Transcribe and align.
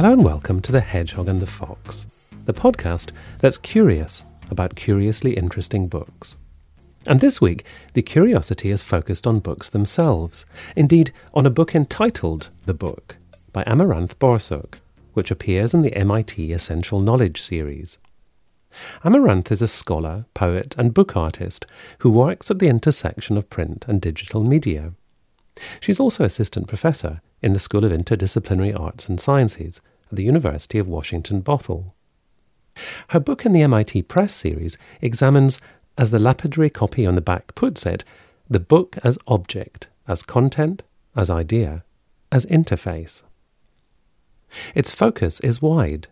Hello 0.00 0.14
and 0.14 0.24
welcome 0.24 0.62
to 0.62 0.72
The 0.72 0.80
Hedgehog 0.80 1.28
and 1.28 1.42
the 1.42 1.46
Fox, 1.46 2.22
the 2.46 2.54
podcast 2.54 3.10
that's 3.38 3.58
curious 3.58 4.24
about 4.50 4.74
curiously 4.74 5.34
interesting 5.34 5.88
books. 5.88 6.38
And 7.06 7.20
this 7.20 7.42
week, 7.42 7.66
the 7.92 8.00
curiosity 8.00 8.70
is 8.70 8.82
focused 8.82 9.26
on 9.26 9.40
books 9.40 9.68
themselves, 9.68 10.46
indeed, 10.74 11.12
on 11.34 11.44
a 11.44 11.50
book 11.50 11.74
entitled 11.74 12.48
The 12.64 12.72
Book 12.72 13.18
by 13.52 13.62
Amaranth 13.66 14.18
Borsuk, 14.18 14.76
which 15.12 15.30
appears 15.30 15.74
in 15.74 15.82
the 15.82 15.94
MIT 15.94 16.50
Essential 16.50 17.00
Knowledge 17.00 17.38
series. 17.38 17.98
Amaranth 19.04 19.52
is 19.52 19.60
a 19.60 19.68
scholar, 19.68 20.24
poet, 20.32 20.74
and 20.78 20.94
book 20.94 21.14
artist 21.14 21.66
who 21.98 22.10
works 22.10 22.50
at 22.50 22.58
the 22.58 22.68
intersection 22.68 23.36
of 23.36 23.50
print 23.50 23.84
and 23.86 24.00
digital 24.00 24.44
media. 24.44 24.94
She's 25.78 26.00
also 26.00 26.24
assistant 26.24 26.68
professor 26.68 27.20
in 27.42 27.52
the 27.52 27.58
School 27.58 27.84
of 27.84 27.92
Interdisciplinary 27.92 28.78
Arts 28.78 29.06
and 29.06 29.20
Sciences 29.20 29.82
at 30.10 30.16
the 30.16 30.24
University 30.24 30.78
of 30.78 30.88
Washington 30.88 31.42
Bothell. 31.42 31.92
Her 33.08 33.20
book 33.20 33.44
in 33.44 33.52
the 33.52 33.62
MIT 33.62 34.02
Press 34.02 34.34
series 34.34 34.78
examines, 35.00 35.60
as 35.98 36.10
the 36.10 36.18
lapidary 36.18 36.70
copy 36.70 37.06
on 37.06 37.14
the 37.14 37.20
back 37.20 37.54
puts 37.54 37.84
it, 37.86 38.04
the 38.48 38.60
book 38.60 38.96
as 39.04 39.18
object, 39.26 39.88
as 40.08 40.22
content, 40.22 40.82
as 41.14 41.30
idea, 41.30 41.84
as 42.32 42.46
interface. 42.46 43.22
Its 44.74 44.92
focus 44.92 45.40
is 45.40 45.62
wide, 45.62 46.08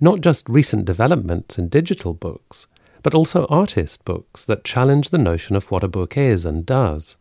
not 0.00 0.20
just 0.20 0.48
recent 0.48 0.84
developments 0.84 1.58
in 1.58 1.68
digital 1.68 2.12
books, 2.12 2.66
but 3.02 3.14
also 3.14 3.46
artist 3.46 4.04
books 4.04 4.44
that 4.44 4.64
challenge 4.64 5.10
the 5.10 5.18
notion 5.18 5.56
of 5.56 5.70
what 5.70 5.84
a 5.84 5.88
book 5.88 6.16
is 6.16 6.44
and 6.44 6.66
does 6.66 7.16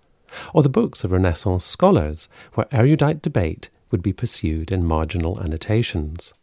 or 0.54 0.64
the 0.64 0.70
books 0.70 1.04
of 1.04 1.12
Renaissance 1.12 1.66
scholars, 1.66 2.28
where 2.54 2.68
erudite 2.72 3.22
debate 3.22 3.70
would 3.92 4.02
be 4.02 4.14
pursued 4.14 4.72
in 4.72 4.84
marginal 4.84 5.40
annotations. 5.40 6.34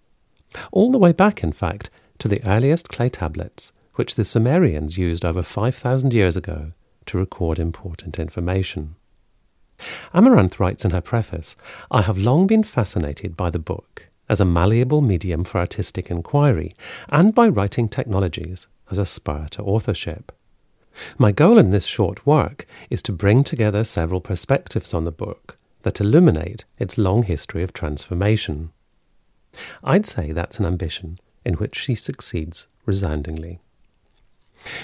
All 0.73 0.92
the 0.92 0.98
way 0.98 1.12
back, 1.12 1.42
in 1.42 1.53
fact, 1.53 1.91
to 2.19 2.28
the 2.28 2.42
earliest 2.47 2.89
clay 2.89 3.09
tablets, 3.09 3.73
which 3.95 4.14
the 4.14 4.25
Sumerians 4.25 4.98
used 4.98 5.25
over 5.25 5.42
5,000 5.42 6.12
years 6.12 6.36
ago 6.36 6.73
to 7.06 7.19
record 7.19 7.59
important 7.59 8.19
information. 8.19 8.97
Amaranth 10.12 10.59
writes 10.61 10.84
in 10.84 10.92
her 10.92 11.01
preface 11.01 11.57
I 11.91 12.02
have 12.02 12.17
long 12.17 12.46
been 12.46 12.63
fascinated 12.63 13.36
by 13.36 13.51
the 13.51 13.58
book 13.58 14.08
as 14.29 14.41
a 14.41 14.45
malleable 14.45 15.01
medium 15.01 15.45
for 15.45 15.58
artistic 15.58 16.11
inquiry, 16.11 16.73
and 17.11 17.35
by 17.35 17.48
writing 17.48 17.89
technologies 17.89 18.68
as 18.91 18.98
a 18.98 19.07
spur 19.07 19.47
to 19.51 19.63
authorship. 19.63 20.33
My 21.18 21.33
goal 21.33 21.58
in 21.58 21.70
this 21.70 21.86
short 21.86 22.27
work 22.27 22.67
is 22.89 23.02
to 23.02 23.13
bring 23.13 23.45
together 23.45 23.85
several 23.85 24.20
perspectives 24.20 24.95
on 24.95 25.05
the 25.05 25.13
book 25.13 25.58
that 25.84 26.00
illuminate 26.00 26.64
its 26.78 26.98
long 26.98 27.22
history 27.22 27.62
of 27.62 27.72
transformation. 27.72 28.72
I'd 29.83 30.06
say 30.06 30.33
that's 30.33 30.58
an 30.58 30.67
ambition 30.67 31.18
in 31.45 31.55
which 31.55 31.77
she 31.77 31.95
succeeds 31.95 32.68
resoundingly. 32.84 33.61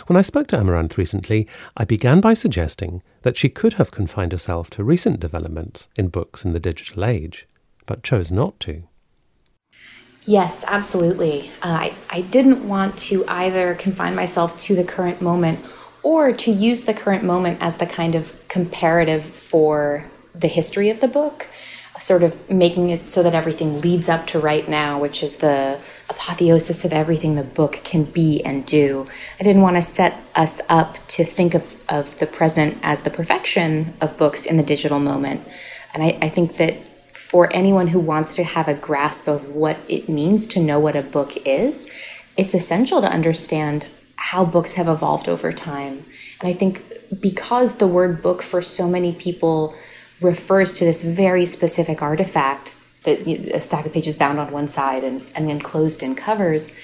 When 0.07 0.17
I 0.17 0.23
spoke 0.23 0.47
to 0.49 0.59
Amaranth 0.59 0.99
recently, 0.99 1.49
I 1.77 1.85
began 1.85 2.21
by 2.21 2.35
suggesting 2.35 3.03
that 3.23 3.37
she 3.37 3.49
could 3.49 3.75
have 3.75 3.91
confined 3.91 4.33
herself 4.33 4.69
to 4.71 4.85
recent 4.85 5.21
developments 5.21 5.89
in 5.97 6.09
books 6.09 6.45
in 6.45 6.53
the 6.53 6.61
digital 6.61 7.05
age, 7.05 7.49
but 7.87 8.03
chose 8.03 8.31
not 8.31 8.61
to. 8.61 8.83
Yes, 10.27 10.65
absolutely. 10.69 11.51
Uh, 11.63 11.89
I, 11.89 11.95
I 12.11 12.21
didn't 12.21 12.69
want 12.69 12.99
to 12.99 13.27
either 13.27 13.75
confine 13.75 14.15
myself 14.15 14.57
to 14.59 14.77
the 14.77 14.85
current 14.85 15.23
moment 15.23 15.65
or 16.03 16.33
to 16.33 16.51
use 16.51 16.85
the 16.85 16.95
current 16.95 17.25
moment 17.25 17.59
as 17.63 17.77
the 17.77 17.87
kind 17.87 18.15
of 18.15 18.35
comparative 18.49 19.25
for 19.25 20.05
the 20.41 20.49
history 20.49 20.91
of 20.91 21.01
the 21.01 21.09
book, 21.09 21.49
sort 22.01 22.23
of 22.23 22.49
making 22.49 22.89
it 22.89 23.11
so 23.11 23.23
that 23.23 23.35
everything 23.35 23.81
leads 23.81 24.09
up 24.09 24.27
to 24.27 24.39
right 24.39 24.69
now, 24.69 24.99
which 24.99 25.23
is 25.23 25.37
the 25.37 25.79
apotheosis 26.09 26.85
of 26.85 26.93
everything 26.93 27.35
the 27.35 27.43
book 27.43 27.81
can 27.85 28.05
be 28.05 28.43
and 28.43 28.65
do. 28.65 29.07
I 29.39 29.43
didn't 29.43 29.63
want 29.63 29.77
to 29.77 29.83
set 29.83 30.19
us 30.35 30.61
up 30.69 31.07
to 31.09 31.25
think 31.25 31.55
of, 31.55 31.77
of 31.89 32.19
the 32.19 32.27
present 32.27 32.79
as 32.83 33.03
the 33.03 33.11
perfection 33.11 33.93
of 34.01 34.17
books 34.17 34.47
in 34.47 34.57
the 34.57 34.63
digital 34.63 34.99
moment. 34.99 35.47
And 35.93 36.03
I, 36.03 36.19
I 36.23 36.29
think 36.31 36.57
that 36.57 36.77
for 37.15 37.53
anyone 37.53 37.89
who 37.89 38.01
wants 38.01 38.35
to 38.37 38.45
have 38.45 38.67
a 38.67 38.75
grasp 38.75 39.29
of 39.29 39.49
what 39.49 39.79
it 39.89 40.09
means 40.09 40.47
to 40.49 40.61
know 40.61 40.81
what 40.81 40.97
a 40.97 41.03
book 41.03 41.37
is, 41.47 41.91
it's 42.37 42.55
essential 42.55 43.01
to 43.03 43.09
understand 43.09 43.87
how 44.17 44.45
books 44.45 44.75
have 44.75 44.89
evolved 44.89 45.29
over 45.29 45.53
time. 45.53 46.05
And 46.41 46.49
I 46.49 46.53
think 46.53 46.83
because 47.21 47.77
the 47.77 47.87
word 47.87 48.23
book 48.23 48.43
for 48.43 48.63
so 48.63 48.89
many 48.89 49.13
people 49.13 49.75
refers 50.21 50.75
to 50.75 50.85
this 50.85 51.03
very 51.05 51.47
specific 51.47 52.03
artifact 52.03 52.77
that 53.05 53.27
a 53.27 53.61
stack 53.61 53.87
of 53.87 53.93
pages 53.93 54.15
bound 54.15 54.39
on 54.39 54.51
one 54.51 54.69
side 54.69 55.05
and, 55.05 55.23
and 55.35 55.49
then 55.49 55.61
closed 55.61 56.03
in 56.03 56.15
covers, 56.15 56.75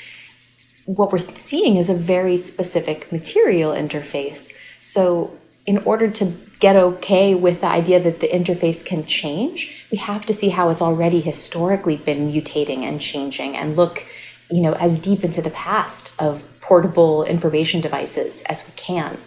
what 0.86 1.12
we're 1.12 1.18
seeing 1.18 1.76
is 1.76 1.90
a 1.90 1.94
very 1.94 2.36
specific 2.36 3.10
material 3.12 3.72
interface. 3.72 4.54
So, 4.80 5.36
in 5.66 5.78
order 5.78 6.08
to 6.08 6.32
get 6.60 6.76
okay 6.76 7.34
with 7.34 7.60
the 7.60 7.66
idea 7.66 7.98
that 8.00 8.20
the 8.20 8.28
interface 8.28 8.84
can 8.84 9.04
change, 9.04 9.84
we 9.90 9.98
have 9.98 10.24
to 10.26 10.32
see 10.32 10.50
how 10.50 10.68
it's 10.68 10.80
already 10.80 11.20
historically 11.20 11.96
been 11.96 12.30
mutating 12.30 12.82
and 12.82 13.00
changing 13.00 13.56
and 13.56 13.76
look, 13.76 14.06
you 14.48 14.62
know, 14.62 14.74
as 14.74 14.96
deep 14.96 15.24
into 15.24 15.42
the 15.42 15.50
past 15.50 16.12
of 16.20 16.46
portable 16.60 17.24
information 17.24 17.80
devices 17.80 18.42
as 18.42 18.64
we 18.64 18.72
can. 18.76 19.18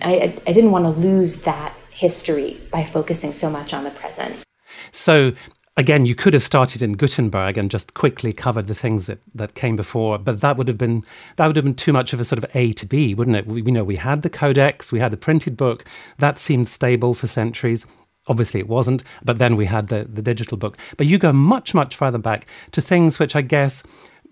And 0.00 0.12
I, 0.12 0.36
I 0.48 0.52
didn't 0.52 0.72
want 0.72 0.84
to 0.84 0.90
lose 0.90 1.42
that 1.42 1.74
history 1.94 2.60
by 2.70 2.84
focusing 2.84 3.32
so 3.32 3.48
much 3.48 3.72
on 3.72 3.84
the 3.84 3.90
present. 3.90 4.44
So, 4.90 5.32
again, 5.76 6.06
you 6.06 6.14
could 6.14 6.34
have 6.34 6.42
started 6.42 6.82
in 6.82 6.94
Gutenberg 6.94 7.56
and 7.56 7.70
just 7.70 7.94
quickly 7.94 8.32
covered 8.32 8.66
the 8.66 8.74
things 8.74 9.06
that, 9.06 9.20
that 9.34 9.54
came 9.54 9.76
before, 9.76 10.18
but 10.18 10.40
that 10.40 10.56
would 10.56 10.68
have 10.68 10.78
been 10.78 11.04
that 11.36 11.46
would 11.46 11.56
have 11.56 11.64
been 11.64 11.74
too 11.74 11.92
much 11.92 12.12
of 12.12 12.20
a 12.20 12.24
sort 12.24 12.42
of 12.42 12.50
A 12.54 12.72
to 12.74 12.86
B, 12.86 13.14
wouldn't 13.14 13.36
it? 13.36 13.46
We, 13.46 13.62
you 13.62 13.72
know, 13.72 13.84
we 13.84 13.96
had 13.96 14.22
the 14.22 14.30
codex, 14.30 14.92
we 14.92 15.00
had 15.00 15.12
the 15.12 15.16
printed 15.16 15.56
book, 15.56 15.84
that 16.18 16.38
seemed 16.38 16.68
stable 16.68 17.14
for 17.14 17.26
centuries. 17.26 17.86
Obviously, 18.26 18.58
it 18.58 18.68
wasn't, 18.68 19.04
but 19.22 19.38
then 19.38 19.54
we 19.54 19.66
had 19.66 19.88
the, 19.88 20.04
the 20.04 20.22
digital 20.22 20.56
book. 20.56 20.78
But 20.96 21.06
you 21.06 21.18
go 21.18 21.32
much, 21.32 21.74
much 21.74 21.94
further 21.94 22.18
back 22.18 22.46
to 22.72 22.80
things 22.80 23.18
which 23.18 23.36
I 23.36 23.42
guess 23.42 23.82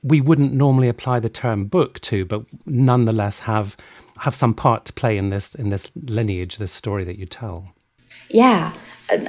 we 0.03 0.21
wouldn't 0.21 0.53
normally 0.53 0.89
apply 0.89 1.21
the 1.21 1.29
term 1.29 1.67
book 1.67 2.01
to, 2.01 2.25
but 2.25 2.45
nonetheless 2.67 3.41
have 3.41 3.77
have 4.23 4.35
some 4.37 4.55
part 4.55 4.85
to 4.85 4.93
play 4.93 5.19
in 5.19 5.29
this 5.29 5.55
in 5.55 5.69
this 5.69 5.91
lineage, 5.95 6.59
this 6.59 6.73
story 6.73 7.05
that 7.05 7.19
you 7.19 7.27
tell. 7.27 7.75
Yeah, 8.31 8.73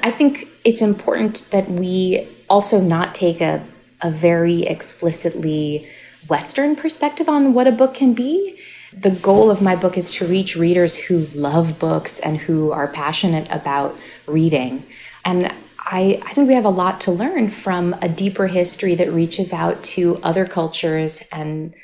I 0.03 0.11
think 0.11 0.47
it's 0.63 0.81
important 0.81 1.47
that 1.51 1.69
we 1.69 2.27
also 2.49 2.79
not 2.79 3.15
take 3.15 3.41
a 3.41 3.65
a 4.01 4.11
very 4.11 4.63
explicitly 4.63 5.87
Western 6.27 6.75
perspective 6.75 7.27
on 7.27 7.53
what 7.53 7.67
a 7.67 7.71
book 7.71 7.93
can 7.93 8.13
be. 8.13 8.59
The 8.91 9.09
goal 9.09 9.49
of 9.49 9.61
my 9.61 9.75
book 9.75 9.97
is 9.97 10.13
to 10.15 10.27
reach 10.27 10.55
readers 10.55 10.97
who 10.97 11.25
love 11.33 11.79
books 11.79 12.19
and 12.19 12.37
who 12.37 12.71
are 12.71 12.87
passionate 12.87 13.47
about 13.49 13.97
reading. 14.27 14.85
And 15.25 15.51
I, 15.79 16.21
I 16.23 16.33
think 16.33 16.47
we 16.47 16.53
have 16.53 16.65
a 16.65 16.69
lot 16.69 17.01
to 17.01 17.11
learn 17.11 17.49
from 17.49 17.95
a 18.01 18.09
deeper 18.09 18.47
history 18.47 18.93
that 18.95 19.11
reaches 19.11 19.51
out 19.51 19.81
to 19.95 20.19
other 20.21 20.45
cultures 20.45 21.23
and 21.31 21.75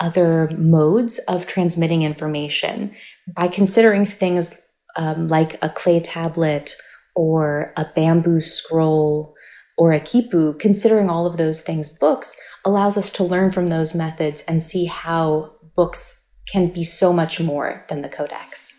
other 0.00 0.50
modes 0.56 1.18
of 1.28 1.46
transmitting 1.46 2.02
information 2.02 2.92
by 3.34 3.48
considering 3.48 4.06
things 4.06 4.60
um, 4.96 5.28
like 5.28 5.62
a 5.62 5.68
clay 5.68 6.00
tablet 6.00 6.74
or 7.14 7.72
a 7.76 7.84
bamboo 7.94 8.40
scroll 8.40 9.34
or 9.76 9.92
a 9.92 10.00
quipu, 10.00 10.58
considering 10.58 11.08
all 11.08 11.26
of 11.26 11.36
those 11.36 11.60
things 11.60 11.88
books 11.88 12.36
allows 12.64 12.96
us 12.96 13.10
to 13.10 13.24
learn 13.24 13.50
from 13.50 13.68
those 13.68 13.94
methods 13.94 14.42
and 14.42 14.62
see 14.62 14.84
how 14.86 15.52
books 15.74 16.20
can 16.50 16.68
be 16.68 16.84
so 16.84 17.12
much 17.12 17.40
more 17.40 17.84
than 17.88 18.00
the 18.00 18.08
codex. 18.08 18.78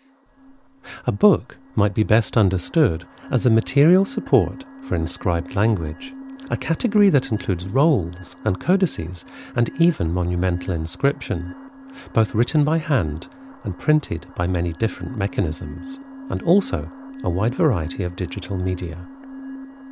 A 1.06 1.12
book 1.12 1.56
might 1.74 1.94
be 1.94 2.02
best 2.02 2.36
understood 2.36 3.06
as 3.30 3.46
a 3.46 3.50
material 3.50 4.04
support 4.04 4.64
for 4.82 4.94
inscribed 4.94 5.54
language, 5.54 6.12
a 6.50 6.56
category 6.56 7.08
that 7.08 7.30
includes 7.30 7.68
rolls 7.68 8.36
and 8.44 8.60
codices 8.60 9.24
and 9.54 9.70
even 9.80 10.12
monumental 10.12 10.74
inscription, 10.74 11.54
both 12.12 12.34
written 12.34 12.64
by 12.64 12.78
hand 12.78 13.28
and 13.64 13.78
printed 13.78 14.26
by 14.34 14.46
many 14.46 14.72
different 14.74 15.16
mechanisms, 15.16 15.98
and 16.30 16.42
also 16.42 16.90
a 17.24 17.30
wide 17.30 17.54
variety 17.54 18.02
of 18.02 18.16
digital 18.16 18.56
media. 18.56 19.06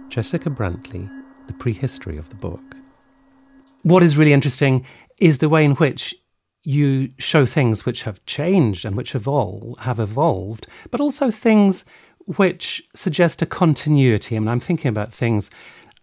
Jessica 0.08 0.50
Brantley, 0.50 1.08
The 1.47 1.52
Prehistory 1.55 2.17
of 2.17 2.29
the 2.31 2.37
Book. 2.37 2.76
What 3.82 4.03
is 4.03 4.19
really 4.19 4.32
interesting 4.32 4.85
is 5.19 5.38
the 5.38 5.49
way 5.49 5.64
in 5.64 5.73
which 5.76 6.14
you 6.62 7.08
show 7.19 7.46
things 7.46 7.87
which 7.87 8.03
have 8.03 8.25
changed 8.26 8.85
and 8.85 8.96
which 8.96 9.14
evol- 9.14 9.79
have 9.81 9.99
evolved, 9.99 10.67
but 10.91 11.00
also 11.00 11.31
things 11.31 11.85
which 12.37 12.82
suggest 12.94 13.41
a 13.41 13.46
continuity. 13.46 14.37
I 14.37 14.41
mean, 14.41 14.49
I'm 14.49 14.61
thinking 14.61 14.88
about 14.88 15.12
things 15.12 15.50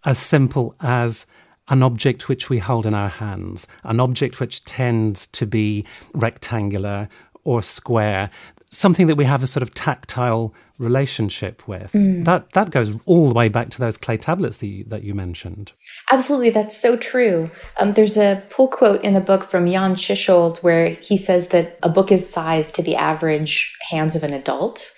as 0.07 0.17
simple 0.17 0.73
as 0.79 1.25
an 1.67 1.83
object 1.83 2.29
which 2.29 2.49
we 2.49 2.59
hold 2.59 2.85
in 2.85 2.93
our 2.93 3.09
hands, 3.09 3.67
an 3.83 3.99
object 3.99 4.39
which 4.39 4.63
tends 4.63 5.27
to 5.27 5.45
be 5.45 5.85
rectangular 6.13 7.09
or 7.43 7.61
square, 7.61 8.29
something 8.69 9.07
that 9.07 9.17
we 9.17 9.25
have 9.25 9.43
a 9.43 9.47
sort 9.47 9.63
of 9.63 9.73
tactile 9.73 10.53
relationship 10.79 11.67
with. 11.67 11.91
Mm. 11.91 12.23
That 12.23 12.53
that 12.53 12.69
goes 12.69 12.93
all 13.05 13.27
the 13.27 13.33
way 13.33 13.49
back 13.49 13.69
to 13.71 13.79
those 13.79 13.97
clay 13.97 14.15
tablets 14.15 14.57
that 14.57 14.67
you, 14.67 14.85
that 14.85 15.03
you 15.03 15.13
mentioned. 15.13 15.73
Absolutely, 16.09 16.51
that's 16.51 16.77
so 16.77 16.95
true. 16.95 17.49
Um, 17.75 17.91
there's 17.93 18.17
a 18.17 18.43
pull 18.49 18.69
quote 18.69 19.03
in 19.03 19.13
the 19.13 19.19
book 19.19 19.43
from 19.43 19.69
Jan 19.69 19.95
Tschichold 19.95 20.59
where 20.59 20.87
he 20.87 21.17
says 21.17 21.49
that 21.49 21.77
a 21.83 21.89
book 21.89 22.13
is 22.13 22.29
sized 22.29 22.75
to 22.75 22.81
the 22.81 22.95
average 22.95 23.75
hands 23.89 24.15
of 24.15 24.23
an 24.23 24.31
adult. 24.31 24.93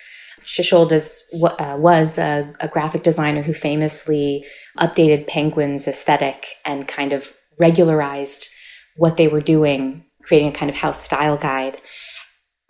Tschichold 0.50 0.92
is, 0.92 1.24
uh, 1.44 1.78
was 1.80 2.18
a, 2.18 2.51
a 2.60 2.68
graphic 2.68 3.04
designer 3.04 3.44
who 3.44 3.54
famously 3.54 4.44
updated 4.80 5.28
Penguin's 5.28 5.88
aesthetic 5.88 6.56
and 6.66 6.88
kind 6.88 7.13
of 7.13 7.36
regularized 7.60 8.50
what 8.96 9.18
they 9.18 9.28
were 9.28 9.42
doing, 9.42 10.06
creating 10.24 10.50
a 10.50 10.54
kind 10.54 10.69
of 10.69 10.78
house 10.78 11.04
style 11.04 11.38
guide. 11.38 11.80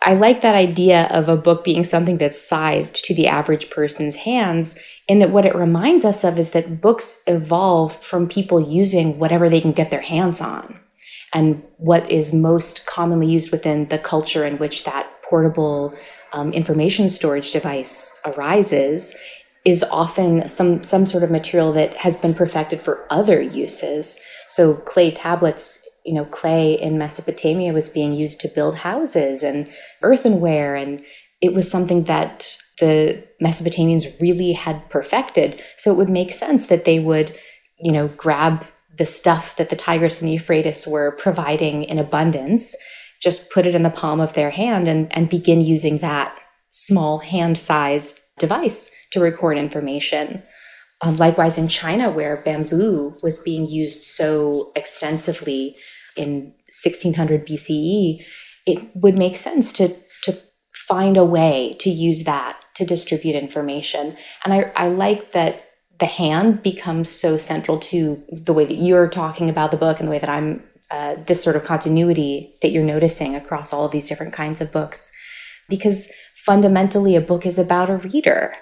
I 0.02 0.14
like 0.14 0.40
that 0.40 0.54
idea 0.54 1.08
of 1.10 1.28
a 1.28 1.36
book 1.36 1.64
being 1.64 1.84
something 1.84 2.18
that's 2.18 2.40
sized 2.40 3.04
to 3.04 3.14
the 3.14 3.26
average 3.26 3.70
person's 3.70 4.16
hands, 4.16 4.78
in 5.08 5.18
that 5.18 5.30
what 5.30 5.44
it 5.44 5.54
reminds 5.54 6.04
us 6.04 6.24
of 6.24 6.38
is 6.38 6.50
that 6.50 6.80
books 6.80 7.20
evolve 7.26 7.96
from 7.96 8.28
people 8.28 8.60
using 8.60 9.18
whatever 9.18 9.48
they 9.48 9.60
can 9.60 9.72
get 9.72 9.90
their 9.90 10.00
hands 10.00 10.40
on. 10.40 10.80
And 11.32 11.62
what 11.76 12.10
is 12.10 12.32
most 12.32 12.86
commonly 12.86 13.26
used 13.26 13.52
within 13.52 13.88
the 13.88 13.98
culture 13.98 14.44
in 14.44 14.58
which 14.58 14.84
that 14.84 15.10
portable 15.22 15.94
um, 16.32 16.52
information 16.52 17.08
storage 17.08 17.52
device 17.52 18.16
arises 18.24 19.14
is 19.64 19.84
often 19.84 20.48
some 20.48 20.82
some 20.82 21.04
sort 21.04 21.22
of 21.22 21.30
material 21.30 21.72
that 21.72 21.94
has 21.96 22.16
been 22.16 22.34
perfected 22.34 22.80
for 22.80 23.06
other 23.10 23.40
uses. 23.40 24.20
So 24.48 24.74
clay 24.74 25.10
tablets 25.10 25.86
you 26.04 26.14
know, 26.14 26.24
clay 26.24 26.74
in 26.74 26.98
Mesopotamia 26.98 27.72
was 27.72 27.88
being 27.88 28.14
used 28.14 28.40
to 28.40 28.48
build 28.48 28.76
houses 28.76 29.42
and 29.42 29.68
earthenware. 30.02 30.74
And 30.74 31.04
it 31.40 31.52
was 31.52 31.70
something 31.70 32.04
that 32.04 32.56
the 32.78 33.22
Mesopotamians 33.42 34.18
really 34.20 34.52
had 34.52 34.88
perfected. 34.88 35.62
So 35.76 35.92
it 35.92 35.96
would 35.96 36.10
make 36.10 36.32
sense 36.32 36.66
that 36.66 36.84
they 36.84 36.98
would, 36.98 37.36
you 37.78 37.92
know, 37.92 38.08
grab 38.08 38.64
the 38.96 39.06
stuff 39.06 39.56
that 39.56 39.70
the 39.70 39.76
Tigris 39.76 40.20
and 40.20 40.30
Euphrates 40.30 40.86
were 40.86 41.12
providing 41.12 41.84
in 41.84 41.98
abundance, 41.98 42.76
just 43.20 43.50
put 43.50 43.66
it 43.66 43.74
in 43.74 43.82
the 43.82 43.90
palm 43.90 44.20
of 44.20 44.32
their 44.32 44.50
hand 44.50 44.88
and, 44.88 45.14
and 45.14 45.28
begin 45.28 45.60
using 45.60 45.98
that 45.98 46.38
small 46.70 47.18
hand 47.18 47.58
sized 47.58 48.20
device 48.38 48.90
to 49.12 49.20
record 49.20 49.58
information. 49.58 50.42
Um, 51.02 51.16
likewise, 51.16 51.58
in 51.58 51.68
China, 51.68 52.10
where 52.10 52.42
bamboo 52.44 53.14
was 53.22 53.38
being 53.38 53.66
used 53.66 54.02
so 54.02 54.70
extensively 54.76 55.76
in 56.16 56.54
1600 56.84 57.46
BCE, 57.46 58.22
it 58.66 58.90
would 58.94 59.16
make 59.16 59.36
sense 59.36 59.72
to, 59.72 59.96
to 60.22 60.38
find 60.72 61.16
a 61.16 61.24
way 61.24 61.74
to 61.78 61.90
use 61.90 62.24
that 62.24 62.60
to 62.74 62.84
distribute 62.84 63.34
information. 63.34 64.16
And 64.44 64.52
I, 64.52 64.72
I 64.76 64.88
like 64.88 65.32
that 65.32 65.64
the 65.98 66.06
hand 66.06 66.62
becomes 66.62 67.08
so 67.10 67.36
central 67.36 67.78
to 67.78 68.22
the 68.32 68.54
way 68.54 68.64
that 68.64 68.74
you're 68.74 69.08
talking 69.08 69.50
about 69.50 69.70
the 69.70 69.76
book 69.76 70.00
and 70.00 70.08
the 70.08 70.10
way 70.10 70.18
that 70.18 70.30
I'm, 70.30 70.62
uh, 70.90 71.16
this 71.26 71.42
sort 71.42 71.56
of 71.56 71.64
continuity 71.64 72.52
that 72.62 72.70
you're 72.70 72.82
noticing 72.82 73.34
across 73.34 73.72
all 73.72 73.84
of 73.84 73.92
these 73.92 74.08
different 74.08 74.32
kinds 74.32 74.60
of 74.60 74.72
books. 74.72 75.12
Because 75.68 76.12
fundamentally, 76.44 77.14
a 77.14 77.20
book 77.20 77.46
is 77.46 77.58
about 77.58 77.90
a 77.90 77.98
reader. 77.98 78.54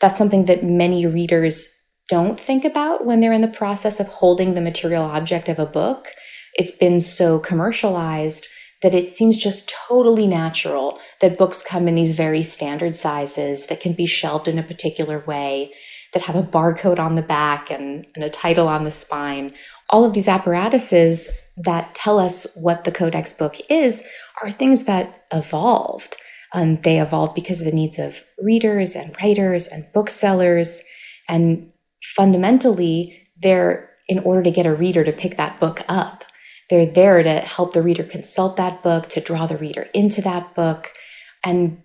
That's 0.00 0.18
something 0.18 0.46
that 0.46 0.64
many 0.64 1.06
readers 1.06 1.68
don't 2.08 2.38
think 2.38 2.64
about 2.64 3.04
when 3.04 3.20
they're 3.20 3.32
in 3.32 3.40
the 3.40 3.48
process 3.48 4.00
of 4.00 4.06
holding 4.06 4.54
the 4.54 4.60
material 4.60 5.04
object 5.04 5.48
of 5.48 5.58
a 5.58 5.66
book. 5.66 6.08
It's 6.54 6.72
been 6.72 7.00
so 7.00 7.38
commercialized 7.38 8.48
that 8.82 8.94
it 8.94 9.10
seems 9.10 9.36
just 9.36 9.72
totally 9.88 10.26
natural 10.26 11.00
that 11.20 11.38
books 11.38 11.62
come 11.62 11.88
in 11.88 11.94
these 11.94 12.12
very 12.12 12.42
standard 12.42 12.94
sizes 12.94 13.66
that 13.66 13.80
can 13.80 13.94
be 13.94 14.06
shelved 14.06 14.46
in 14.46 14.58
a 14.58 14.62
particular 14.62 15.24
way, 15.26 15.72
that 16.12 16.22
have 16.24 16.36
a 16.36 16.42
barcode 16.42 16.98
on 16.98 17.14
the 17.14 17.22
back 17.22 17.70
and, 17.70 18.06
and 18.14 18.22
a 18.22 18.30
title 18.30 18.68
on 18.68 18.84
the 18.84 18.90
spine. 18.90 19.52
All 19.90 20.04
of 20.04 20.12
these 20.12 20.28
apparatuses 20.28 21.30
that 21.56 21.94
tell 21.94 22.18
us 22.18 22.46
what 22.54 22.84
the 22.84 22.92
codex 22.92 23.32
book 23.32 23.56
is 23.68 24.06
are 24.42 24.50
things 24.50 24.84
that 24.84 25.24
evolved. 25.32 26.16
And 26.52 26.82
they 26.82 27.00
evolved 27.00 27.34
because 27.34 27.60
of 27.60 27.66
the 27.66 27.72
needs 27.72 27.98
of 27.98 28.24
readers 28.40 28.94
and 28.94 29.14
writers 29.20 29.66
and 29.66 29.86
booksellers. 29.92 30.82
And 31.28 31.72
fundamentally, 32.16 33.28
they're 33.36 33.90
in 34.08 34.18
order 34.20 34.42
to 34.42 34.50
get 34.50 34.66
a 34.66 34.74
reader 34.74 35.04
to 35.04 35.12
pick 35.12 35.36
that 35.36 35.58
book 35.58 35.82
up. 35.88 36.24
They're 36.70 36.86
there 36.86 37.22
to 37.22 37.40
help 37.40 37.72
the 37.72 37.82
reader 37.82 38.04
consult 38.04 38.56
that 38.56 38.82
book, 38.82 39.08
to 39.10 39.20
draw 39.20 39.46
the 39.46 39.56
reader 39.56 39.88
into 39.94 40.22
that 40.22 40.54
book. 40.54 40.90
And 41.44 41.82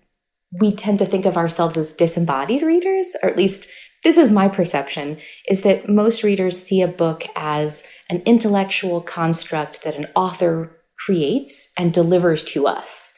we 0.59 0.71
tend 0.71 0.99
to 0.99 1.05
think 1.05 1.25
of 1.25 1.37
ourselves 1.37 1.77
as 1.77 1.93
disembodied 1.93 2.61
readers, 2.61 3.15
or 3.21 3.29
at 3.29 3.37
least 3.37 3.67
this 4.03 4.17
is 4.17 4.31
my 4.31 4.47
perception, 4.47 5.17
is 5.47 5.61
that 5.61 5.89
most 5.89 6.23
readers 6.23 6.61
see 6.61 6.81
a 6.81 6.87
book 6.87 7.25
as 7.35 7.83
an 8.09 8.21
intellectual 8.25 9.01
construct 9.01 9.83
that 9.83 9.95
an 9.95 10.07
author 10.15 10.77
creates 11.05 11.71
and 11.77 11.93
delivers 11.93 12.43
to 12.43 12.67
us. 12.67 13.13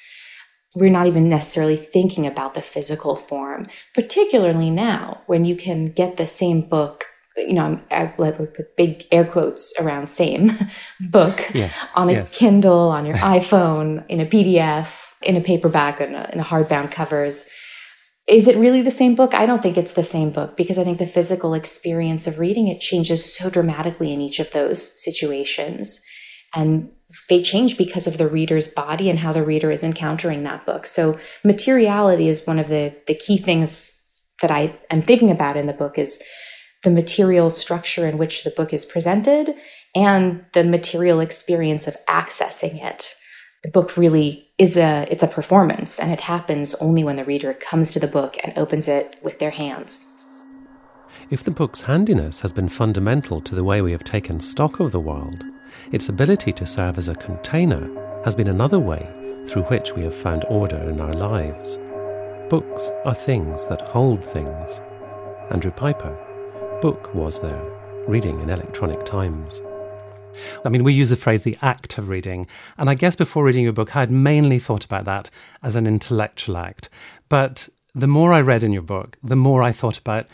We're 0.75 0.89
not 0.89 1.07
even 1.07 1.27
necessarily 1.27 1.75
thinking 1.75 2.25
about 2.25 2.53
the 2.53 2.61
physical 2.61 3.15
form, 3.15 3.67
particularly 3.93 4.69
now 4.69 5.21
when 5.25 5.43
you 5.43 5.55
can 5.55 5.87
get 5.87 6.17
the 6.17 6.27
same 6.27 6.61
book 6.61 7.05
you 7.37 7.53
know, 7.53 7.79
I 7.89 8.13
would 8.17 8.53
put 8.53 8.75
big 8.75 9.05
air 9.11 9.25
quotes 9.25 9.73
around 9.79 10.07
same 10.07 10.51
book 10.99 11.49
yes, 11.53 11.83
on 11.95 12.09
a 12.09 12.13
yes. 12.13 12.37
Kindle, 12.37 12.89
on 12.89 13.05
your 13.05 13.17
iPhone, 13.37 14.05
in 14.07 14.19
a 14.19 14.25
PDF, 14.25 14.93
in 15.21 15.37
a 15.37 15.41
paperback, 15.41 16.01
in 16.01 16.15
a, 16.15 16.29
in 16.33 16.39
a 16.39 16.43
hardbound 16.43 16.91
covers. 16.91 17.47
Is 18.31 18.47
it 18.47 18.55
really 18.55 18.81
the 18.81 18.91
same 18.91 19.13
book? 19.13 19.33
I 19.33 19.45
don't 19.45 19.61
think 19.61 19.77
it's 19.77 19.91
the 19.91 20.05
same 20.05 20.29
book 20.29 20.55
because 20.55 20.79
I 20.79 20.85
think 20.85 20.99
the 20.99 21.05
physical 21.05 21.53
experience 21.53 22.27
of 22.27 22.39
reading 22.39 22.69
it 22.69 22.79
changes 22.79 23.35
so 23.35 23.49
dramatically 23.49 24.13
in 24.13 24.21
each 24.21 24.39
of 24.39 24.51
those 24.51 25.03
situations. 25.03 25.99
And 26.55 26.91
they 27.27 27.43
change 27.43 27.77
because 27.77 28.07
of 28.07 28.17
the 28.17 28.29
reader's 28.29 28.69
body 28.69 29.09
and 29.09 29.19
how 29.19 29.33
the 29.33 29.43
reader 29.43 29.69
is 29.69 29.83
encountering 29.83 30.43
that 30.43 30.65
book. 30.65 30.85
So 30.85 31.19
materiality 31.43 32.29
is 32.29 32.47
one 32.47 32.57
of 32.57 32.69
the, 32.69 32.95
the 33.05 33.15
key 33.15 33.37
things 33.37 33.99
that 34.41 34.49
I 34.49 34.79
am 34.89 35.01
thinking 35.01 35.29
about 35.29 35.57
in 35.57 35.67
the 35.67 35.73
book 35.73 35.97
is 35.97 36.23
the 36.83 36.89
material 36.89 37.49
structure 37.49 38.07
in 38.07 38.17
which 38.17 38.45
the 38.45 38.51
book 38.51 38.71
is 38.71 38.85
presented 38.85 39.55
and 39.93 40.45
the 40.53 40.63
material 40.63 41.19
experience 41.19 41.85
of 41.85 41.97
accessing 42.07 42.81
it. 42.81 43.13
The 43.63 43.71
book 43.71 43.97
really 43.97 44.50
is 44.61 44.77
a 44.77 45.07
it's 45.09 45.23
a 45.23 45.27
performance 45.27 45.99
and 45.99 46.11
it 46.11 46.21
happens 46.21 46.75
only 46.75 47.03
when 47.03 47.15
the 47.15 47.25
reader 47.25 47.51
comes 47.51 47.91
to 47.91 47.99
the 47.99 48.07
book 48.07 48.37
and 48.43 48.55
opens 48.55 48.87
it 48.87 49.19
with 49.23 49.39
their 49.39 49.49
hands. 49.49 50.07
If 51.31 51.43
the 51.43 51.57
book's 51.59 51.81
handiness 51.81 52.41
has 52.41 52.51
been 52.51 52.69
fundamental 52.69 53.41
to 53.41 53.55
the 53.55 53.63
way 53.63 53.81
we 53.81 53.91
have 53.91 54.03
taken 54.03 54.39
stock 54.39 54.79
of 54.79 54.91
the 54.91 54.99
world, 54.99 55.43
its 55.91 56.09
ability 56.09 56.51
to 56.53 56.65
serve 56.67 56.99
as 56.99 57.09
a 57.09 57.15
container 57.15 57.89
has 58.23 58.35
been 58.35 58.49
another 58.49 58.77
way 58.77 59.03
through 59.47 59.63
which 59.63 59.95
we 59.95 60.03
have 60.03 60.13
found 60.13 60.45
order 60.47 60.77
in 60.77 61.01
our 61.01 61.13
lives. 61.13 61.79
Books 62.47 62.91
are 63.03 63.15
things 63.15 63.65
that 63.65 63.81
hold 63.81 64.23
things. 64.23 64.79
Andrew 65.49 65.71
Piper 65.71 66.15
book 66.81 67.13
was 67.15 67.39
there, 67.39 67.63
reading 68.07 68.39
in 68.41 68.49
electronic 68.49 69.05
times? 69.05 69.61
I 70.65 70.69
mean, 70.69 70.83
we 70.83 70.93
use 70.93 71.09
the 71.09 71.15
phrase 71.15 71.41
the 71.41 71.57
act 71.61 71.97
of 71.97 72.09
reading. 72.09 72.47
And 72.77 72.89
I 72.89 72.95
guess 72.95 73.15
before 73.15 73.43
reading 73.43 73.63
your 73.63 73.73
book, 73.73 73.95
I 73.95 74.01
had 74.01 74.11
mainly 74.11 74.59
thought 74.59 74.85
about 74.85 75.05
that 75.05 75.29
as 75.63 75.75
an 75.75 75.87
intellectual 75.87 76.57
act. 76.57 76.89
But 77.29 77.69
the 77.93 78.07
more 78.07 78.33
I 78.33 78.41
read 78.41 78.63
in 78.63 78.71
your 78.71 78.81
book, 78.81 79.17
the 79.23 79.35
more 79.35 79.63
I 79.63 79.71
thought 79.71 79.97
about 79.97 80.27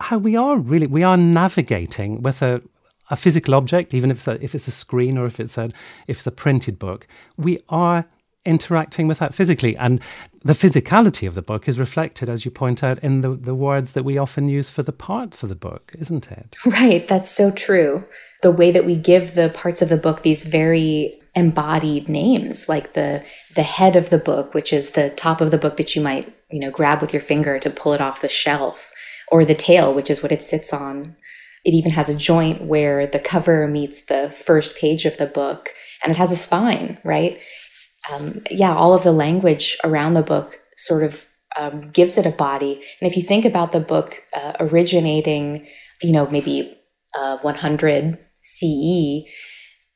how 0.00 0.18
we 0.18 0.36
are 0.36 0.58
really, 0.58 0.86
we 0.86 1.02
are 1.02 1.16
navigating 1.16 2.22
with 2.22 2.42
a, 2.42 2.62
a 3.10 3.16
physical 3.16 3.54
object, 3.54 3.94
even 3.94 4.10
if 4.10 4.18
it's 4.18 4.28
a, 4.28 4.42
if 4.42 4.54
it's 4.54 4.68
a 4.68 4.72
screen 4.72 5.16
or 5.18 5.26
if 5.26 5.38
it's 5.38 5.58
a, 5.58 5.70
if 6.06 6.18
it's 6.18 6.26
a 6.26 6.32
printed 6.32 6.78
book, 6.78 7.06
we 7.36 7.60
are 7.68 8.06
interacting 8.44 9.06
with 9.06 9.18
that 9.18 9.34
physically. 9.34 9.76
And 9.76 10.00
the 10.42 10.52
physicality 10.52 11.28
of 11.28 11.34
the 11.34 11.42
book 11.42 11.68
is 11.68 11.78
reflected, 11.78 12.28
as 12.28 12.44
you 12.44 12.50
point 12.50 12.82
out, 12.82 12.98
in 12.98 13.20
the, 13.20 13.30
the 13.30 13.54
words 13.54 13.92
that 13.92 14.04
we 14.04 14.18
often 14.18 14.48
use 14.48 14.68
for 14.68 14.82
the 14.82 14.92
parts 14.92 15.42
of 15.42 15.48
the 15.48 15.54
book, 15.54 15.92
isn't 15.98 16.30
it? 16.30 16.56
Right, 16.66 17.06
that's 17.06 17.30
so 17.30 17.50
true. 17.50 18.04
The 18.42 18.50
way 18.50 18.70
that 18.72 18.84
we 18.84 18.96
give 18.96 19.34
the 19.34 19.50
parts 19.50 19.82
of 19.82 19.88
the 19.88 19.96
book 19.96 20.22
these 20.22 20.44
very 20.44 21.20
embodied 21.34 22.08
names, 22.08 22.68
like 22.68 22.92
the 22.92 23.24
the 23.54 23.62
head 23.62 23.96
of 23.96 24.10
the 24.10 24.18
book, 24.18 24.54
which 24.54 24.72
is 24.72 24.90
the 24.90 25.10
top 25.10 25.40
of 25.40 25.50
the 25.50 25.58
book 25.58 25.76
that 25.76 25.94
you 25.94 26.02
might, 26.02 26.34
you 26.50 26.60
know, 26.60 26.70
grab 26.70 27.00
with 27.00 27.12
your 27.12 27.22
finger 27.22 27.58
to 27.58 27.70
pull 27.70 27.92
it 27.92 28.00
off 28.00 28.20
the 28.20 28.28
shelf, 28.28 28.92
or 29.30 29.44
the 29.44 29.54
tail, 29.54 29.94
which 29.94 30.10
is 30.10 30.22
what 30.22 30.32
it 30.32 30.42
sits 30.42 30.72
on. 30.72 31.16
It 31.64 31.74
even 31.74 31.92
has 31.92 32.08
a 32.08 32.16
joint 32.16 32.62
where 32.62 33.06
the 33.06 33.20
cover 33.20 33.68
meets 33.68 34.04
the 34.04 34.30
first 34.30 34.76
page 34.76 35.06
of 35.06 35.18
the 35.18 35.26
book, 35.26 35.72
and 36.02 36.10
it 36.10 36.18
has 36.18 36.32
a 36.32 36.36
spine, 36.36 36.98
right? 37.04 37.40
Um, 38.10 38.42
yeah, 38.50 38.74
all 38.74 38.94
of 38.94 39.04
the 39.04 39.12
language 39.12 39.76
around 39.84 40.14
the 40.14 40.22
book 40.22 40.60
sort 40.76 41.02
of 41.02 41.26
um, 41.58 41.80
gives 41.80 42.18
it 42.18 42.26
a 42.26 42.30
body. 42.30 42.82
And 43.00 43.10
if 43.10 43.16
you 43.16 43.22
think 43.22 43.44
about 43.44 43.72
the 43.72 43.80
book 43.80 44.22
uh, 44.32 44.54
originating, 44.58 45.66
you 46.02 46.12
know, 46.12 46.26
maybe 46.28 46.76
uh, 47.14 47.38
100 47.38 48.18
CE, 48.40 49.28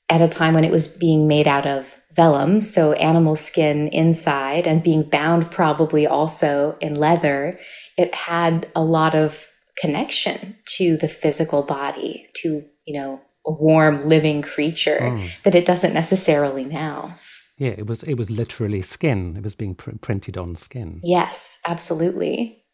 at 0.09 0.23
a 0.23 0.29
time 0.29 0.55
when 0.55 0.65
it 0.65 0.71
was 0.71 0.87
being 0.87 1.27
made 1.27 1.49
out 1.49 1.67
of 1.67 2.01
vellum, 2.15 2.61
so 2.61 2.93
animal 2.93 3.35
skin 3.35 3.89
inside, 3.89 4.67
and 4.67 4.83
being 4.83 5.03
bound 5.03 5.51
probably 5.51 6.07
also 6.07 6.77
in 6.81 6.95
leather, 6.95 7.59
it 7.99 8.15
had 8.15 8.71
a 8.77 8.85
lot 8.85 9.15
of 9.15 9.49
connection 9.79 10.57
to 10.77 10.97
the 10.97 11.09
physical 11.09 11.63
body, 11.63 12.29
to, 12.37 12.65
you 12.87 12.95
know, 12.95 13.21
a 13.47 13.53
warm 13.53 14.07
living 14.07 14.43
creature 14.43 14.99
mm. 15.01 15.43
that 15.43 15.55
it 15.55 15.65
doesn't 15.65 15.95
necessarily 15.95 16.65
now. 16.65 17.15
Yeah, 17.59 17.71
it 17.71 17.87
was 17.87 18.03
it 18.03 18.15
was 18.15 18.31
literally 18.31 18.83
skin. 18.83 19.37
It 19.37 19.43
was 19.43 19.55
being 19.55 19.75
pr- 19.75 19.97
printed 20.01 20.37
on 20.37 20.57
skin. 20.57 21.01
Yes, 21.03 21.59
absolutely. 21.67 22.65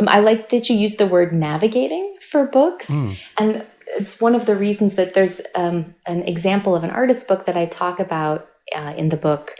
Um, 0.00 0.08
I 0.08 0.20
like 0.20 0.50
that 0.50 0.68
you 0.68 0.76
use 0.76 0.96
the 0.96 1.06
word 1.06 1.32
navigating 1.32 2.16
for 2.30 2.46
books, 2.46 2.88
mm. 2.88 3.18
and 3.36 3.66
it's 3.96 4.20
one 4.20 4.36
of 4.36 4.46
the 4.46 4.54
reasons 4.54 4.94
that 4.94 5.14
there's 5.14 5.40
um, 5.56 5.94
an 6.06 6.22
example 6.22 6.76
of 6.76 6.84
an 6.84 6.90
artist 6.90 7.26
book 7.26 7.46
that 7.46 7.56
I 7.56 7.66
talk 7.66 7.98
about 7.98 8.48
uh, 8.74 8.94
in 8.96 9.08
the 9.08 9.16
book. 9.16 9.54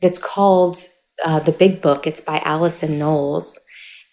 That's 0.00 0.18
called 0.18 0.76
uh, 1.24 1.40
the 1.40 1.52
Big 1.52 1.80
Book. 1.80 2.06
It's 2.06 2.20
by 2.20 2.40
Alison 2.44 2.98
Knowles, 2.98 3.58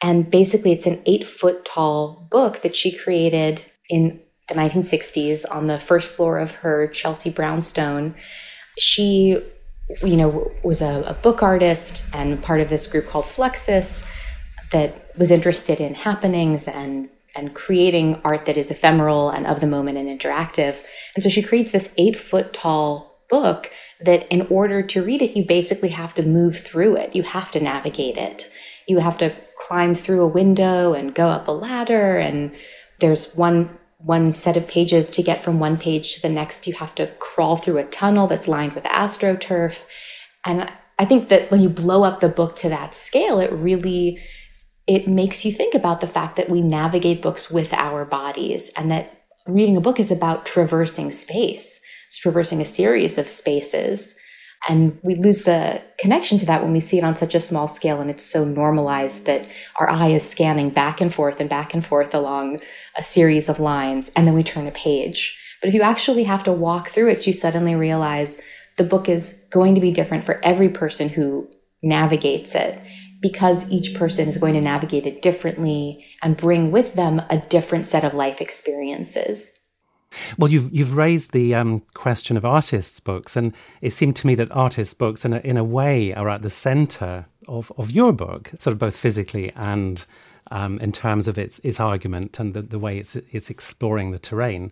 and 0.02 0.32
basically, 0.32 0.72
it's 0.72 0.88
an 0.88 1.04
eight 1.06 1.24
foot 1.24 1.66
tall 1.66 2.28
book 2.32 2.62
that 2.62 2.76
she 2.76 2.92
created 2.92 3.64
in 3.90 4.22
the 4.48 4.56
1960s 4.56 5.46
on 5.52 5.66
the 5.66 5.78
first 5.78 6.12
floor 6.12 6.40
of 6.40 6.56
her 6.56 6.88
Chelsea 6.88 7.30
brownstone. 7.30 8.16
She 8.80 9.40
you 10.04 10.18
know, 10.18 10.52
was 10.64 10.82
a, 10.82 11.04
a 11.08 11.14
book 11.14 11.42
artist 11.42 12.06
and 12.14 12.42
part 12.42 12.62
of 12.62 12.70
this 12.70 12.88
group 12.88 13.08
called 13.08 13.26
Fluxus 13.26 14.08
that 14.72 15.18
was 15.18 15.32
interested 15.32 15.82
in 15.82 15.96
happenings 15.96 16.68
and 16.68 17.10
and 17.36 17.54
creating 17.54 18.20
art 18.24 18.46
that 18.48 18.58
is 18.58 18.72
ephemeral 18.72 19.30
and 19.30 19.46
of 19.46 19.60
the 19.60 19.68
moment 19.68 19.98
and 19.98 20.10
interactive. 20.10 20.84
And 21.14 21.24
so 21.24 21.30
she 21.30 21.44
creates 21.44 21.72
this 21.72 21.94
eight 21.98 22.18
foot 22.18 22.54
tall 22.54 23.20
book 23.30 23.72
that 24.02 24.28
in 24.30 24.48
order 24.50 24.82
to 24.82 25.04
read 25.04 25.22
it, 25.22 25.38
you 25.38 25.46
basically 25.46 25.90
have 25.90 26.14
to 26.16 26.24
move 26.24 26.58
through 26.58 26.96
it. 26.98 27.16
You 27.16 27.24
have 27.24 27.52
to 27.52 27.60
navigate 27.60 28.18
it. 28.18 28.52
You 28.88 29.00
have 29.00 29.18
to 29.20 29.34
climb 29.58 29.94
through 29.94 30.22
a 30.22 30.28
window 30.28 30.94
and 30.94 31.14
go 31.14 31.28
up 31.28 31.48
a 31.48 31.52
ladder. 31.52 32.18
And 32.18 32.56
there's 33.00 33.34
one 33.36 33.78
one 34.00 34.32
set 34.32 34.58
of 34.58 34.68
pages 34.68 35.10
to 35.12 35.24
get 35.24 35.42
from 35.42 35.60
one 35.60 35.78
page 35.78 36.16
to 36.16 36.22
the 36.22 36.30
next. 36.30 36.68
You 36.68 36.74
have 36.74 36.96
to 36.96 37.08
crawl 37.20 37.58
through 37.58 37.78
a 37.78 37.86
tunnel 37.86 38.28
that's 38.28 38.48
lined 38.48 38.74
with 38.74 38.84
astroturf. 38.86 39.84
And 40.46 40.72
i 40.98 41.06
think 41.06 41.30
that 41.30 41.50
when 41.50 41.62
you 41.62 41.70
blow 41.70 42.04
up 42.04 42.20
the 42.20 42.28
book 42.28 42.58
to 42.58 42.68
that 42.68 42.94
scale 42.94 43.40
it 43.40 43.52
really 43.54 44.20
it 44.86 45.08
makes 45.08 45.46
you 45.46 45.52
think 45.52 45.74
about 45.74 46.02
the 46.02 46.08
fact 46.08 46.36
that 46.36 46.50
we 46.50 46.62
navigate 46.62 47.22
books 47.22 47.50
with 47.50 47.74
our 47.74 48.04
bodies 48.04 48.70
and 48.76 48.92
that 48.92 49.24
reading 49.48 49.78
a 49.78 49.82
book 49.82 49.98
is 49.98 50.12
about 50.12 50.46
traversing 50.46 51.10
space 51.10 51.80
it's 52.10 52.18
traversing 52.18 52.60
a 52.60 52.66
series 52.66 53.20
of 53.20 53.30
spaces. 53.30 54.18
And 54.68 54.98
we 55.04 55.14
lose 55.14 55.44
the 55.44 55.80
connection 56.00 56.40
to 56.40 56.46
that 56.48 56.64
when 56.64 56.74
we 56.74 56.80
see 56.80 56.98
it 56.98 57.04
on 57.04 57.16
such 57.16 57.36
a 57.36 57.40
small 57.40 57.68
scale 57.68 58.02
and 58.02 58.10
it's 58.10 58.26
so 58.26 58.44
normalized 58.44 59.28
that 59.28 59.48
our 59.80 59.88
eye 59.88 60.10
is 60.10 60.28
scanning 60.28 60.72
back 60.72 61.02
and 61.02 61.14
forth 61.14 61.40
and 61.40 61.48
back 61.48 61.76
and 61.76 61.86
forth 61.86 62.16
along 62.16 62.62
a 63.00 63.04
series 63.04 63.50
of 63.50 63.60
lines 63.60 64.12
and 64.16 64.28
then 64.28 64.36
we 64.36 64.44
turn 64.44 64.68
a 64.68 64.72
page. 64.72 65.38
But 65.62 65.70
if 65.70 65.74
you 65.74 65.82
actually 65.82 66.24
have 66.26 66.44
to 66.44 66.52
walk 66.52 66.90
through 66.90 67.10
it, 67.10 67.26
you 67.26 67.34
suddenly 67.34 67.74
realize 67.74 68.40
the 68.78 68.84
book 68.84 69.10
is 69.10 69.42
going 69.50 69.74
to 69.76 69.82
be 69.82 69.92
different 69.92 70.26
for 70.26 70.40
every 70.44 70.70
person 70.70 71.10
who 71.10 71.50
navigates 71.82 72.54
it 72.56 72.82
because 73.22 73.70
each 73.72 73.96
person 73.96 74.28
is 74.28 74.38
going 74.38 74.54
to 74.54 74.62
navigate 74.62 75.06
it 75.06 75.22
differently 75.22 76.06
and 76.22 76.38
bring 76.38 76.72
with 76.72 76.94
them 76.94 77.22
a 77.30 77.38
different 77.50 77.86
set 77.86 78.04
of 78.04 78.14
life 78.14 78.40
experiences. 78.40 79.58
Well, 80.38 80.52
you've 80.52 80.74
you've 80.74 80.98
raised 80.98 81.34
the 81.34 81.54
um, 81.54 81.82
question 81.94 82.36
of 82.36 82.44
artists' 82.44 83.00
books, 83.00 83.36
and 83.36 83.54
it 83.82 83.92
seemed 83.92 84.16
to 84.18 84.28
me 84.28 84.34
that 84.36 84.52
artists' 84.52 84.96
books, 84.96 85.24
in 85.24 85.34
a, 85.34 85.40
in 85.40 85.56
a 85.56 85.64
way, 85.64 86.14
are 86.16 86.30
at 86.30 86.42
the 86.42 86.50
centre 86.50 87.28
of, 87.48 87.72
of 87.78 87.92
your 87.92 88.12
book, 88.12 88.52
sort 88.58 88.72
of 88.72 88.80
both 88.80 88.98
physically 88.98 89.52
and 89.56 90.06
um, 90.52 90.80
in 90.80 90.92
terms 90.92 91.28
of 91.28 91.38
its 91.38 91.60
its 91.60 91.80
argument 91.80 92.40
and 92.40 92.54
the, 92.54 92.62
the 92.62 92.80
way 92.80 92.98
it's 92.98 93.16
it's 93.16 93.50
exploring 93.50 94.12
the 94.12 94.20
terrain 94.20 94.72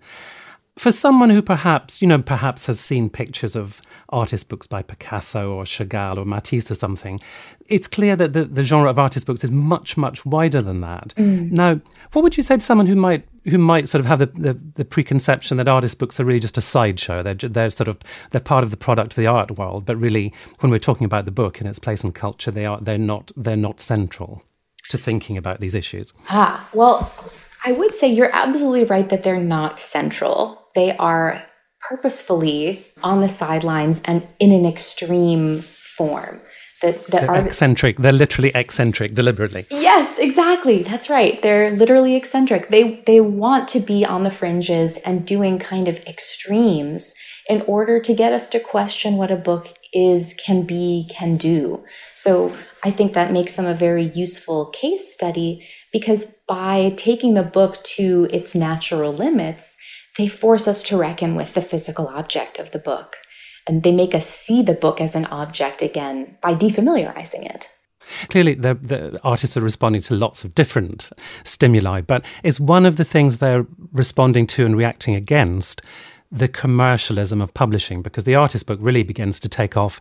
for 0.78 0.92
someone 0.92 1.32
who 1.32 1.42
perhaps, 1.42 2.02
you 2.02 2.08
know, 2.08 2.22
perhaps 2.22 2.68
has 2.68 2.80
seen 2.80 3.10
pictures 3.10 3.56
of 3.56 3.82
artist 4.10 4.48
books 4.48 4.68
by 4.68 4.84
Picasso 4.84 5.52
or 5.52 5.64
Chagall 5.64 6.18
or 6.18 6.26
Matisse 6.26 6.70
or 6.70 6.76
something, 6.76 7.20
it's 7.66 7.88
clear 7.88 8.16
that 8.16 8.34
the, 8.34 8.46
the 8.46 8.64
genre 8.64 8.90
of 8.90 9.00
artist 9.00 9.26
books 9.26 9.44
is 9.44 9.50
much, 9.50 9.98
much 9.98 10.26
wider 10.26 10.62
than 10.62 10.82
that. 10.82 11.14
Mm. 11.18 11.52
Now, 11.52 11.82
what 12.14 12.22
would 12.22 12.38
you 12.38 12.44
say 12.44 12.56
to 12.56 12.62
someone 12.62 12.88
who 12.88 12.96
might 12.96 13.28
who 13.46 13.58
might 13.58 13.88
sort 13.88 14.02
of 14.02 14.06
have 14.06 14.20
the, 14.20 14.26
the, 14.26 14.60
the, 14.76 14.84
preconception 14.84 15.56
that 15.56 15.70
artist 15.70 16.00
books 16.00 16.20
are 16.20 16.26
really 16.26 16.40
just 16.40 16.58
a 16.58 16.62
sideshow? 16.62 17.24
They're, 17.24 17.34
they're 17.34 17.70
sort 17.70 17.88
of 17.88 17.98
they're 18.32 18.42
part 18.42 18.64
of 18.64 18.72
the 18.72 18.78
product 18.78 19.14
of 19.14 19.16
the 19.16 19.28
art 19.28 19.58
world, 19.58 19.86
but 19.86 19.96
really, 19.96 20.34
when 20.60 20.70
we're 20.70 20.80
talking 20.80 21.06
about 21.06 21.24
the 21.26 21.32
book 21.32 21.60
and 21.60 21.70
its 21.70 21.80
place 21.80 22.04
in 22.04 22.12
culture, 22.12 22.52
they 22.52 22.66
are 22.66 22.80
they're 22.82 22.98
not 22.98 23.32
they're 23.38 23.56
not 23.56 23.80
central 23.80 24.44
to 24.90 24.98
thinking 24.98 25.38
about 25.38 25.60
these 25.60 25.76
issues. 25.76 26.14
Ah, 26.30 26.68
well, 26.74 27.14
I 27.66 27.72
would 27.72 27.96
say 27.96 28.08
you're 28.08 28.34
absolutely 28.34 28.86
right 28.86 29.10
that 29.10 29.24
they're 29.24 29.40
not 29.40 29.80
central 29.80 30.68
they 30.78 30.96
are 30.98 31.44
purposefully 31.82 32.86
on 33.04 33.22
the 33.22 33.28
sidelines 33.28 34.00
and 34.06 34.28
in 34.40 34.52
an 34.52 34.64
extreme 34.64 35.62
form. 35.62 36.40
That, 36.84 37.08
that 37.08 37.22
they're 37.22 37.32
are 37.32 37.44
eccentric. 37.48 37.98
They're 37.98 38.14
literally 38.14 38.52
eccentric, 38.54 39.16
deliberately. 39.16 39.66
Yes, 39.72 40.20
exactly. 40.20 40.84
That's 40.84 41.10
right. 41.10 41.42
They're 41.42 41.72
literally 41.72 42.16
eccentric. 42.16 42.70
They 42.70 43.02
they 43.08 43.20
want 43.20 43.68
to 43.70 43.80
be 43.80 44.06
on 44.06 44.22
the 44.22 44.30
fringes 44.30 44.98
and 44.98 45.26
doing 45.26 45.58
kind 45.58 45.88
of 45.88 45.98
extremes 46.06 47.16
in 47.50 47.64
order 47.64 48.00
to 48.00 48.14
get 48.14 48.32
us 48.32 48.48
to 48.50 48.60
question 48.60 49.18
what 49.18 49.32
a 49.32 49.36
book 49.36 49.74
is, 49.92 50.36
can 50.46 50.62
be, 50.62 51.10
can 51.10 51.38
do. 51.38 51.84
So 52.14 52.56
I 52.84 52.92
think 52.92 53.14
that 53.14 53.32
makes 53.32 53.56
them 53.56 53.66
a 53.66 53.74
very 53.74 54.04
useful 54.04 54.68
case 54.68 55.12
study 55.14 55.66
because 55.92 56.26
by 56.48 56.94
taking 56.96 57.34
the 57.34 57.44
book 57.44 57.84
to 57.84 58.28
its 58.32 58.54
natural 58.54 59.12
limits, 59.12 59.78
they 60.18 60.28
force 60.28 60.68
us 60.68 60.84
to 60.84 60.98
reckon 60.98 61.36
with 61.36 61.54
the 61.54 61.62
physical 61.62 62.08
object 62.08 62.60
of 62.60 62.72
the 62.72 62.80
book. 62.80 63.18
And 63.68 63.84
they 63.84 63.92
make 63.92 64.16
us 64.16 64.26
see 64.26 64.62
the 64.62 64.74
book 64.74 65.02
as 65.02 65.16
an 65.16 65.26
object 65.26 65.82
again 65.82 66.38
by 66.42 66.54
defamiliarizing 66.54 67.46
it. 67.46 67.70
Clearly, 68.30 68.54
the, 68.54 68.74
the, 68.76 69.20
artists 69.24 69.58
are 69.58 69.62
responding 69.62 70.02
to 70.04 70.16
lots 70.16 70.44
of 70.44 70.56
different 70.56 71.10
stimuli, 71.44 72.02
but 72.02 72.24
is 72.42 72.60
one 72.60 72.86
of 72.86 72.96
the 72.96 73.04
things 73.04 73.38
they're 73.38 73.68
responding 73.92 74.48
to 74.48 74.66
and 74.66 74.78
reacting 74.78 75.14
against 75.14 75.82
the 76.32 76.48
commercialism 76.48 77.42
of 77.42 77.54
publishing? 77.54 78.02
Because 78.02 78.24
the 78.24 78.36
artist 78.36 78.66
book 78.66 78.80
really 78.82 79.04
begins 79.04 79.42
to 79.42 79.50
take 79.50 79.76
off 79.76 80.00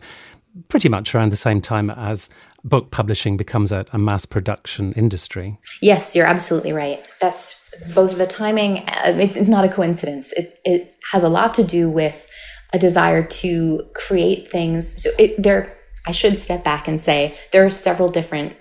pretty 0.68 0.88
much 0.88 1.14
around 1.14 1.30
the 1.30 1.36
same 1.36 1.60
time 1.60 1.90
as 1.90 2.28
book 2.64 2.90
publishing 2.90 3.36
becomes 3.36 3.72
a, 3.72 3.86
a 3.92 3.98
mass 3.98 4.26
production 4.26 4.92
industry. 4.92 5.58
Yes, 5.80 6.16
you're 6.16 6.26
absolutely 6.26 6.72
right. 6.72 7.02
That's 7.20 7.62
both 7.94 8.16
the 8.16 8.26
timing, 8.26 8.78
uh, 8.78 9.16
it's 9.18 9.36
not 9.36 9.64
a 9.64 9.68
coincidence. 9.68 10.32
It, 10.32 10.58
it 10.64 10.94
has 11.12 11.22
a 11.22 11.28
lot 11.28 11.54
to 11.54 11.64
do 11.64 11.88
with 11.88 12.28
a 12.72 12.78
desire 12.78 13.22
to 13.22 13.80
create 13.94 14.48
things. 14.48 15.02
So 15.02 15.10
it, 15.18 15.40
there, 15.42 15.76
I 16.06 16.12
should 16.12 16.38
step 16.38 16.64
back 16.64 16.88
and 16.88 17.00
say 17.00 17.36
there 17.52 17.64
are 17.64 17.70
several 17.70 18.08
different 18.08 18.56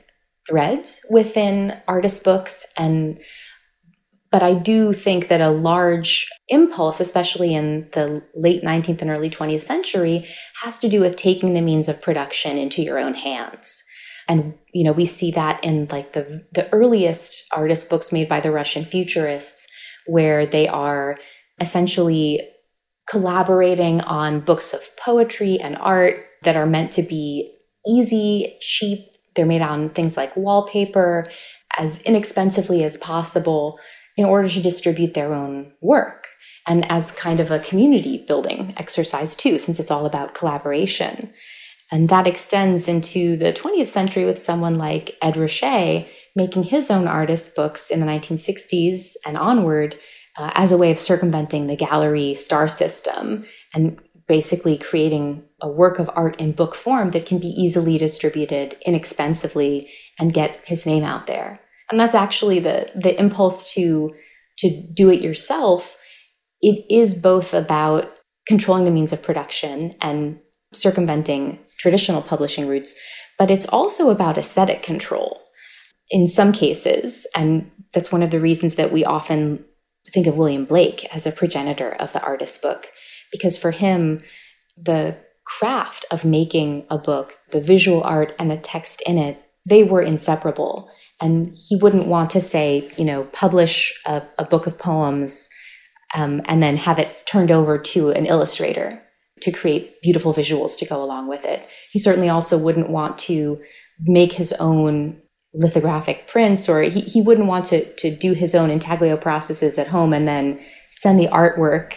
threads 0.47 1.03
within 1.09 1.81
artist 1.87 2.23
books 2.23 2.65
and 2.77 3.19
but 4.35 4.43
I 4.43 4.53
do 4.53 4.91
think 4.91 5.29
that 5.29 5.39
a 5.39 5.49
large 5.49 6.27
impulse, 6.49 6.99
especially 6.99 7.55
in 7.55 7.87
the 7.93 8.21
late 8.35 8.63
19th 8.63 9.01
and 9.01 9.09
early 9.09 9.29
20th 9.29 9.61
century, 9.61 10.27
has 10.61 10.77
to 10.79 10.89
do 10.89 10.99
with 10.99 11.15
taking 11.15 11.53
the 11.53 11.61
means 11.61 11.87
of 11.87 12.01
production 12.01 12.57
into 12.57 12.81
your 12.81 12.99
own 12.99 13.13
hands. 13.13 13.81
And, 14.27 14.55
you 14.73 14.83
know, 14.83 14.91
we 14.91 15.05
see 15.05 15.31
that 15.31 15.63
in 15.63 15.87
like 15.89 16.11
the, 16.11 16.45
the 16.51 16.69
earliest 16.73 17.45
artist 17.53 17.89
books 17.89 18.11
made 18.11 18.27
by 18.27 18.41
the 18.41 18.51
Russian 18.51 18.83
futurists, 18.83 19.67
where 20.05 20.45
they 20.45 20.67
are 20.67 21.17
essentially 21.61 22.41
collaborating 23.09 24.01
on 24.01 24.41
books 24.41 24.73
of 24.73 24.81
poetry 24.97 25.57
and 25.61 25.77
art 25.77 26.25
that 26.43 26.57
are 26.57 26.65
meant 26.65 26.91
to 26.91 27.03
be 27.03 27.55
easy, 27.87 28.57
cheap. 28.59 28.99
They're 29.37 29.45
made 29.45 29.61
on 29.61 29.91
things 29.91 30.17
like 30.17 30.35
wallpaper 30.35 31.29
as 31.77 32.01
inexpensively 32.01 32.83
as 32.83 32.97
possible 32.97 33.79
in 34.17 34.25
order 34.25 34.47
to 34.47 34.61
distribute 34.61 35.13
their 35.13 35.33
own 35.33 35.73
work 35.81 36.27
and 36.67 36.89
as 36.91 37.11
kind 37.11 37.39
of 37.39 37.51
a 37.51 37.59
community 37.59 38.23
building 38.27 38.73
exercise 38.77 39.35
too, 39.35 39.59
since 39.59 39.79
it's 39.79 39.91
all 39.91 40.05
about 40.05 40.33
collaboration. 40.33 41.31
And 41.91 42.09
that 42.09 42.25
extends 42.25 42.87
into 42.87 43.37
the 43.37 43.53
20th 43.53 43.89
century 43.89 44.25
with 44.25 44.39
someone 44.39 44.75
like 44.75 45.17
Ed 45.21 45.35
Ruscha 45.35 46.07
making 46.35 46.63
his 46.63 46.89
own 46.89 47.07
artist 47.07 47.55
books 47.55 47.91
in 47.91 47.99
the 47.99 48.07
1960s 48.07 49.13
and 49.25 49.37
onward 49.37 49.95
uh, 50.37 50.51
as 50.53 50.71
a 50.71 50.77
way 50.77 50.91
of 50.91 50.99
circumventing 50.99 51.67
the 51.67 51.75
gallery 51.75 52.33
star 52.33 52.67
system 52.67 53.45
and 53.73 53.99
basically 54.27 54.77
creating 54.77 55.43
a 55.61 55.69
work 55.69 55.99
of 55.99 56.09
art 56.15 56.39
in 56.41 56.51
book 56.51 56.75
form 56.75 57.11
that 57.11 57.25
can 57.25 57.37
be 57.37 57.47
easily 57.47 57.97
distributed 57.97 58.75
inexpensively 58.85 59.89
and 60.19 60.33
get 60.33 60.59
his 60.65 60.85
name 60.85 61.03
out 61.03 61.27
there. 61.27 61.59
And 61.89 61.99
that's 61.99 62.15
actually 62.15 62.59
the 62.59 62.89
the 62.95 63.17
impulse 63.19 63.73
to 63.73 64.13
to 64.59 64.87
do 64.93 65.09
it 65.09 65.21
yourself. 65.21 65.97
It 66.61 66.85
is 66.89 67.15
both 67.15 67.53
about 67.53 68.11
controlling 68.47 68.85
the 68.85 68.91
means 68.91 69.11
of 69.11 69.21
production 69.21 69.95
and 70.01 70.39
circumventing 70.73 71.59
traditional 71.79 72.21
publishing 72.21 72.67
routes, 72.67 72.95
but 73.37 73.51
it's 73.51 73.65
also 73.67 74.09
about 74.09 74.37
aesthetic 74.37 74.83
control. 74.83 75.41
In 76.11 76.27
some 76.27 76.51
cases, 76.51 77.25
and 77.35 77.71
that's 77.93 78.11
one 78.11 78.21
of 78.21 78.29
the 78.29 78.39
reasons 78.39 78.75
that 78.75 78.91
we 78.91 79.03
often 79.03 79.65
think 80.13 80.27
of 80.27 80.37
William 80.37 80.65
Blake 80.65 81.05
as 81.13 81.25
a 81.25 81.31
progenitor 81.31 81.89
of 81.89 82.13
the 82.13 82.21
artist 82.21 82.61
book, 82.61 82.91
because 83.31 83.57
for 83.57 83.71
him, 83.71 84.21
the 84.77 85.17
craft 85.45 86.05
of 86.11 86.25
making 86.25 86.85
a 86.89 86.97
book, 86.97 87.39
the 87.51 87.61
visual 87.61 88.03
art 88.03 88.35
and 88.37 88.51
the 88.51 88.57
text 88.57 89.01
in 89.05 89.17
it, 89.17 89.41
they 89.65 89.83
were 89.83 90.01
inseparable. 90.01 90.89
And 91.21 91.57
he 91.57 91.77
wouldn't 91.77 92.07
want 92.07 92.29
to 92.31 92.41
say, 92.41 92.91
you 92.97 93.05
know, 93.05 93.23
publish 93.25 93.93
a, 94.05 94.23
a 94.37 94.45
book 94.45 94.67
of 94.67 94.77
poems 94.77 95.49
um, 96.13 96.41
and 96.45 96.61
then 96.61 96.77
have 96.77 96.99
it 96.99 97.25
turned 97.25 97.51
over 97.51 97.77
to 97.77 98.09
an 98.11 98.25
illustrator 98.25 99.01
to 99.41 99.51
create 99.51 100.01
beautiful 100.01 100.33
visuals 100.33 100.77
to 100.77 100.85
go 100.85 101.01
along 101.01 101.27
with 101.27 101.45
it. 101.45 101.67
He 101.91 101.99
certainly 101.99 102.29
also 102.29 102.57
wouldn't 102.57 102.89
want 102.89 103.17
to 103.19 103.61
make 103.99 104.33
his 104.33 104.53
own 104.53 105.21
lithographic 105.53 106.27
prints 106.27 106.67
or 106.67 106.81
he, 106.81 107.01
he 107.01 107.21
wouldn't 107.21 107.47
want 107.47 107.65
to, 107.65 107.85
to 107.95 108.13
do 108.13 108.33
his 108.33 108.53
own 108.53 108.69
intaglio 108.69 109.15
processes 109.15 109.79
at 109.79 109.87
home 109.87 110.13
and 110.13 110.27
then 110.27 110.59
send 110.91 111.17
the 111.17 111.27
artwork 111.27 111.93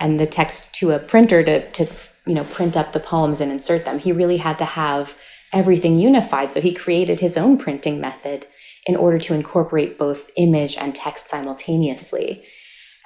and 0.00 0.18
the 0.18 0.26
text 0.26 0.72
to 0.74 0.92
a 0.92 0.98
printer 0.98 1.42
to, 1.42 1.70
to 1.72 1.86
you 2.26 2.34
know 2.34 2.44
print 2.44 2.76
up 2.76 2.92
the 2.92 3.00
poems 3.00 3.40
and 3.40 3.52
insert 3.52 3.84
them 3.84 3.98
he 3.98 4.12
really 4.12 4.38
had 4.38 4.58
to 4.58 4.64
have 4.64 5.16
everything 5.52 5.96
unified 5.96 6.50
so 6.50 6.60
he 6.60 6.72
created 6.72 7.20
his 7.20 7.36
own 7.36 7.58
printing 7.58 8.00
method 8.00 8.46
in 8.86 8.96
order 8.96 9.18
to 9.18 9.34
incorporate 9.34 9.98
both 9.98 10.30
image 10.36 10.76
and 10.76 10.94
text 10.94 11.28
simultaneously. 11.28 12.44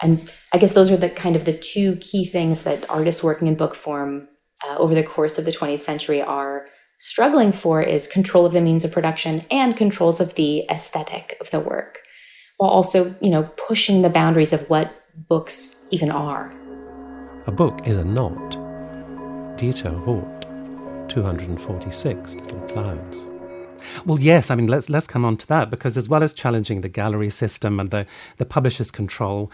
And 0.02 0.30
I 0.52 0.59
guess 0.59 0.75
those 0.75 0.90
are 0.90 0.97
the 0.97 1.11
kind 1.11 1.37
of 1.37 1.45
the 1.45 1.56
two 1.56 1.97
key 1.97 2.25
things 2.26 2.62
that 2.62 2.88
artists 2.90 3.23
working 3.23 3.49
in 3.49 3.54
book 3.54 3.75
form 3.75 4.28
uh, 4.66 4.76
over 4.76 4.95
the 4.95 5.02
course 5.02 5.38
of 5.38 5.45
the 5.45 5.52
20th 5.52 5.80
century 5.80 6.23
are 6.23 6.66
struggling 6.99 7.52
for 7.52 7.83
is 7.83 8.06
control 8.06 8.47
of 8.47 8.52
the 8.52 8.61
means 8.61 8.85
of 8.85 8.92
production 8.92 9.42
and 9.50 9.76
controls 9.76 10.21
of 10.21 10.35
the 10.35 10.64
aesthetic 10.71 11.37
of 11.40 11.50
the 11.50 11.61
work 11.61 12.02
while 12.56 12.71
also 12.71 13.14
you 13.21 13.30
know 13.30 13.45
pushing 13.68 14.02
the 14.02 14.09
boundaries 14.09 14.52
of 14.52 14.68
what 14.71 14.95
books 15.28 15.76
even 15.90 16.11
are. 16.11 16.50
A 17.47 17.52
book 17.52 17.87
is 17.87 17.97
a 17.97 18.04
knot. 18.04 18.56
Dieter 19.56 19.95
Roth 20.06 21.09
246 21.09 22.35
little 22.37 22.61
clouds 22.62 23.26
well, 24.05 24.21
yes. 24.21 24.50
I 24.50 24.55
mean, 24.55 24.66
let's 24.66 24.88
let's 24.88 25.07
come 25.07 25.25
on 25.25 25.37
to 25.38 25.47
that 25.49 25.71
because 25.71 25.97
as 25.97 26.09
well 26.09 26.23
as 26.23 26.32
challenging 26.32 26.80
the 26.80 26.89
gallery 26.89 27.30
system 27.30 27.80
and 27.80 27.91
the 27.91 28.06
the 28.39 28.47
publisher's 28.47 28.91
control, 28.91 29.50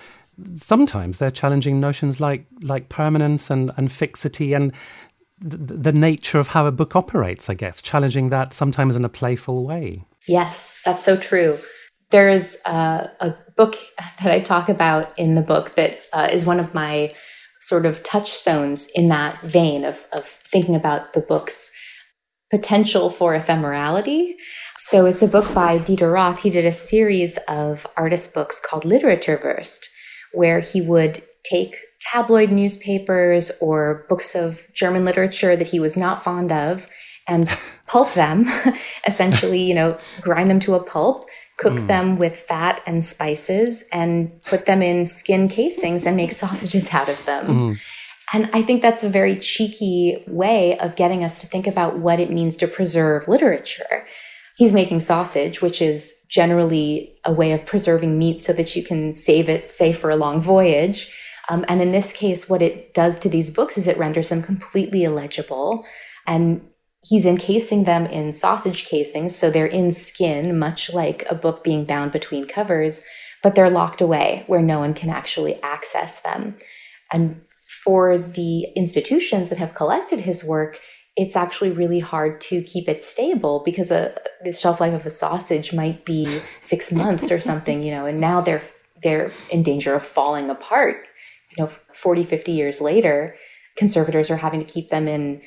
sometimes 0.54 1.18
they're 1.18 1.30
challenging 1.30 1.80
notions 1.80 2.20
like 2.20 2.46
like 2.62 2.88
permanence 2.88 3.50
and 3.50 3.70
and 3.76 3.90
fixity 3.92 4.52
and 4.54 4.72
the 5.44 5.92
nature 5.92 6.38
of 6.38 6.48
how 6.48 6.66
a 6.66 6.72
book 6.72 6.94
operates. 6.94 7.50
I 7.50 7.54
guess 7.54 7.82
challenging 7.82 8.30
that 8.30 8.52
sometimes 8.52 8.96
in 8.96 9.04
a 9.04 9.08
playful 9.08 9.64
way. 9.64 10.04
Yes, 10.28 10.80
that's 10.84 11.04
so 11.04 11.16
true. 11.16 11.58
There 12.10 12.28
is 12.28 12.60
uh, 12.66 13.08
a 13.20 13.34
book 13.56 13.76
that 14.22 14.32
I 14.32 14.40
talk 14.40 14.68
about 14.68 15.18
in 15.18 15.34
the 15.34 15.42
book 15.42 15.74
that 15.74 16.00
uh, 16.12 16.28
is 16.30 16.46
one 16.46 16.60
of 16.60 16.74
my 16.74 17.12
sort 17.60 17.86
of 17.86 18.02
touchstones 18.02 18.88
in 18.94 19.06
that 19.06 19.40
vein 19.40 19.84
of, 19.84 20.06
of 20.12 20.24
thinking 20.24 20.74
about 20.74 21.12
the 21.12 21.20
book's 21.20 21.70
potential 22.52 23.08
for 23.08 23.34
ephemerality. 23.34 24.34
So 24.76 25.06
it's 25.06 25.22
a 25.22 25.26
book 25.26 25.54
by 25.54 25.78
Dieter 25.78 26.12
Roth. 26.12 26.42
He 26.42 26.50
did 26.50 26.66
a 26.66 26.72
series 26.72 27.38
of 27.48 27.86
artist 27.96 28.34
books 28.34 28.60
called 28.60 28.84
Literaturwurst, 28.84 29.86
where 30.34 30.60
he 30.60 30.82
would 30.82 31.22
take 31.50 31.76
tabloid 32.02 32.50
newspapers 32.50 33.50
or 33.58 34.04
books 34.10 34.34
of 34.34 34.68
German 34.74 35.06
literature 35.06 35.56
that 35.56 35.68
he 35.68 35.80
was 35.80 35.96
not 35.96 36.22
fond 36.22 36.52
of 36.52 36.88
and 37.26 37.48
pulp 37.86 38.12
them, 38.12 38.44
essentially, 39.06 39.62
you 39.62 39.74
know, 39.74 39.98
grind 40.20 40.50
them 40.50 40.60
to 40.60 40.74
a 40.74 40.82
pulp, 40.82 41.24
cook 41.56 41.74
mm. 41.74 41.86
them 41.86 42.18
with 42.18 42.36
fat 42.36 42.82
and 42.84 43.02
spices, 43.02 43.84
and 43.92 44.42
put 44.44 44.66
them 44.66 44.82
in 44.82 45.06
skin 45.06 45.48
casings 45.48 46.04
and 46.04 46.16
make 46.18 46.32
sausages 46.42 46.92
out 46.92 47.08
of 47.08 47.24
them. 47.24 47.46
Mm. 47.46 47.80
And 48.32 48.48
I 48.52 48.62
think 48.62 48.80
that's 48.80 49.04
a 49.04 49.10
very 49.10 49.38
cheeky 49.38 50.24
way 50.26 50.78
of 50.78 50.96
getting 50.96 51.22
us 51.22 51.40
to 51.40 51.46
think 51.46 51.66
about 51.66 51.98
what 51.98 52.18
it 52.18 52.30
means 52.30 52.56
to 52.56 52.66
preserve 52.66 53.28
literature. 53.28 54.06
He's 54.56 54.72
making 54.72 55.00
sausage, 55.00 55.60
which 55.60 55.82
is 55.82 56.14
generally 56.28 57.16
a 57.24 57.32
way 57.32 57.52
of 57.52 57.66
preserving 57.66 58.18
meat 58.18 58.40
so 58.40 58.52
that 58.52 58.74
you 58.74 58.82
can 58.82 59.12
save 59.12 59.48
it, 59.48 59.68
say, 59.68 59.92
for 59.92 60.10
a 60.10 60.16
long 60.16 60.40
voyage. 60.40 61.10
Um, 61.48 61.64
and 61.68 61.82
in 61.82 61.90
this 61.90 62.12
case, 62.12 62.48
what 62.48 62.62
it 62.62 62.94
does 62.94 63.18
to 63.18 63.28
these 63.28 63.50
books 63.50 63.76
is 63.76 63.88
it 63.88 63.98
renders 63.98 64.28
them 64.28 64.42
completely 64.42 65.04
illegible. 65.04 65.84
And 66.26 66.62
he's 67.04 67.26
encasing 67.26 67.84
them 67.84 68.06
in 68.06 68.32
sausage 68.32 68.84
casings, 68.84 69.34
so 69.34 69.50
they're 69.50 69.66
in 69.66 69.90
skin, 69.90 70.58
much 70.58 70.92
like 70.92 71.24
a 71.28 71.34
book 71.34 71.64
being 71.64 71.84
bound 71.84 72.12
between 72.12 72.46
covers, 72.46 73.02
but 73.42 73.54
they're 73.54 73.70
locked 73.70 74.00
away 74.00 74.44
where 74.46 74.62
no 74.62 74.78
one 74.78 74.94
can 74.94 75.10
actually 75.10 75.60
access 75.62 76.20
them. 76.20 76.56
And 77.10 77.42
for 77.82 78.16
the 78.16 78.64
institutions 78.76 79.48
that 79.48 79.58
have 79.58 79.74
collected 79.74 80.20
his 80.20 80.44
work, 80.44 80.78
it's 81.16 81.34
actually 81.34 81.70
really 81.70 81.98
hard 81.98 82.40
to 82.40 82.62
keep 82.62 82.88
it 82.88 83.02
stable 83.02 83.60
because 83.64 83.90
a, 83.90 84.16
the 84.44 84.52
shelf 84.52 84.80
life 84.80 84.94
of 84.94 85.04
a 85.04 85.10
sausage 85.10 85.72
might 85.72 86.04
be 86.04 86.40
six 86.60 86.92
months 86.92 87.30
or 87.30 87.40
something, 87.40 87.82
you 87.82 87.90
know, 87.90 88.06
and 88.06 88.20
now 88.20 88.40
they're 88.40 88.62
they're 89.02 89.32
in 89.50 89.64
danger 89.64 89.94
of 89.94 90.04
falling 90.04 90.48
apart. 90.48 91.08
You 91.56 91.64
know, 91.64 91.70
40, 91.92 92.24
50 92.24 92.52
years 92.52 92.80
later, 92.80 93.34
conservators 93.76 94.30
are 94.30 94.36
having 94.36 94.60
to 94.60 94.66
keep 94.66 94.90
them 94.90 95.08
in 95.08 95.42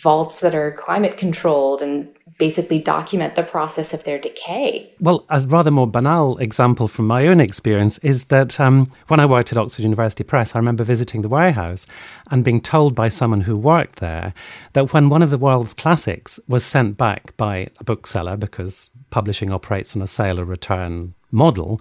vaults 0.00 0.40
that 0.40 0.54
are 0.54 0.72
climate 0.72 1.16
controlled 1.18 1.82
and 1.82 2.08
basically 2.38 2.78
document 2.78 3.34
the 3.34 3.42
process 3.42 3.92
of 3.92 4.04
their 4.04 4.18
decay. 4.18 4.90
Well, 4.98 5.26
a 5.28 5.40
rather 5.40 5.70
more 5.70 5.86
banal 5.86 6.38
example 6.38 6.88
from 6.88 7.06
my 7.06 7.26
own 7.26 7.38
experience 7.38 7.98
is 7.98 8.24
that 8.24 8.58
um, 8.58 8.90
when 9.08 9.20
I 9.20 9.26
worked 9.26 9.52
at 9.52 9.58
Oxford 9.58 9.82
University 9.82 10.24
Press, 10.24 10.54
I 10.54 10.58
remember 10.58 10.84
visiting 10.84 11.20
the 11.20 11.28
warehouse 11.28 11.86
and 12.30 12.42
being 12.42 12.62
told 12.62 12.94
by 12.94 13.08
someone 13.08 13.42
who 13.42 13.58
worked 13.58 13.96
there 13.96 14.32
that 14.72 14.94
when 14.94 15.10
one 15.10 15.22
of 15.22 15.30
the 15.30 15.38
world's 15.38 15.74
classics 15.74 16.40
was 16.48 16.64
sent 16.64 16.96
back 16.96 17.36
by 17.36 17.68
a 17.78 17.84
bookseller 17.84 18.38
because 18.38 18.88
publishing 19.10 19.52
operates 19.52 19.94
on 19.94 20.00
a 20.00 20.06
sale 20.06 20.40
or 20.40 20.46
return 20.46 21.12
model, 21.30 21.80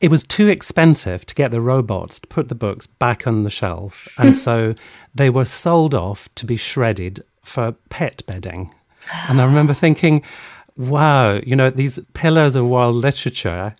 it 0.00 0.10
was 0.10 0.22
too 0.22 0.46
expensive 0.46 1.26
to 1.26 1.34
get 1.34 1.50
the 1.50 1.60
robots 1.60 2.20
to 2.20 2.26
put 2.28 2.48
the 2.48 2.54
books 2.54 2.86
back 2.86 3.26
on 3.26 3.42
the 3.42 3.50
shelf. 3.50 4.08
And 4.18 4.36
so 4.46 4.74
they 5.14 5.30
were 5.30 5.44
sold 5.44 5.94
off 5.94 6.32
to 6.36 6.46
be 6.46 6.56
shredded 6.56 7.24
for 7.46 7.72
pet 7.88 8.22
bedding. 8.26 8.74
And 9.28 9.40
I 9.40 9.44
remember 9.44 9.72
thinking, 9.72 10.24
wow, 10.76 11.40
you 11.46 11.54
know, 11.54 11.70
these 11.70 11.98
pillars 12.12 12.56
of 12.56 12.66
world 12.66 12.96
literature 12.96 13.74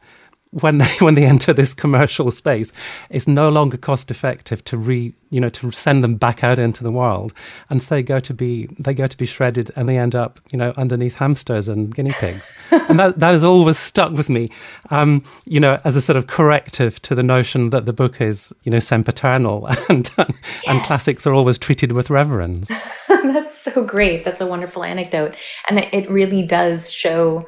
when 0.60 0.78
they 0.78 0.86
when 1.00 1.14
they 1.14 1.24
enter 1.24 1.52
this 1.52 1.74
commercial 1.74 2.30
space, 2.30 2.72
it's 3.10 3.28
no 3.28 3.48
longer 3.48 3.76
cost 3.76 4.10
effective 4.10 4.64
to 4.64 4.76
re 4.76 5.12
you 5.30 5.40
know 5.40 5.48
to 5.50 5.70
send 5.70 6.04
them 6.04 6.14
back 6.14 6.44
out 6.44 6.58
into 6.58 6.82
the 6.82 6.90
world, 6.90 7.32
and 7.70 7.82
so 7.82 7.94
they 7.94 8.02
go 8.02 8.20
to 8.20 8.34
be 8.34 8.66
they 8.78 8.94
go 8.94 9.06
to 9.06 9.16
be 9.16 9.26
shredded, 9.26 9.70
and 9.76 9.88
they 9.88 9.98
end 9.98 10.14
up 10.14 10.40
you 10.50 10.58
know 10.58 10.72
underneath 10.76 11.16
hamsters 11.16 11.68
and 11.68 11.94
guinea 11.94 12.12
pigs, 12.12 12.52
and 12.70 12.98
that 12.98 13.18
that 13.18 13.32
has 13.32 13.44
always 13.44 13.78
stuck 13.78 14.12
with 14.12 14.28
me, 14.28 14.50
um, 14.90 15.24
you 15.44 15.60
know, 15.60 15.80
as 15.84 15.96
a 15.96 16.00
sort 16.00 16.16
of 16.16 16.26
corrective 16.26 17.00
to 17.02 17.14
the 17.14 17.22
notion 17.22 17.70
that 17.70 17.86
the 17.86 17.92
book 17.92 18.20
is 18.20 18.52
you 18.62 18.70
know 18.70 18.78
sempiternal 18.78 19.66
and 19.88 20.10
yes. 20.16 20.30
and 20.66 20.82
classics 20.82 21.26
are 21.26 21.34
always 21.34 21.58
treated 21.58 21.92
with 21.92 22.10
reverence. 22.10 22.70
That's 23.32 23.56
so 23.56 23.84
great. 23.84 24.24
That's 24.24 24.40
a 24.40 24.46
wonderful 24.46 24.84
anecdote, 24.84 25.34
and 25.68 25.78
it 25.78 26.10
really 26.10 26.42
does 26.42 26.92
show 26.92 27.46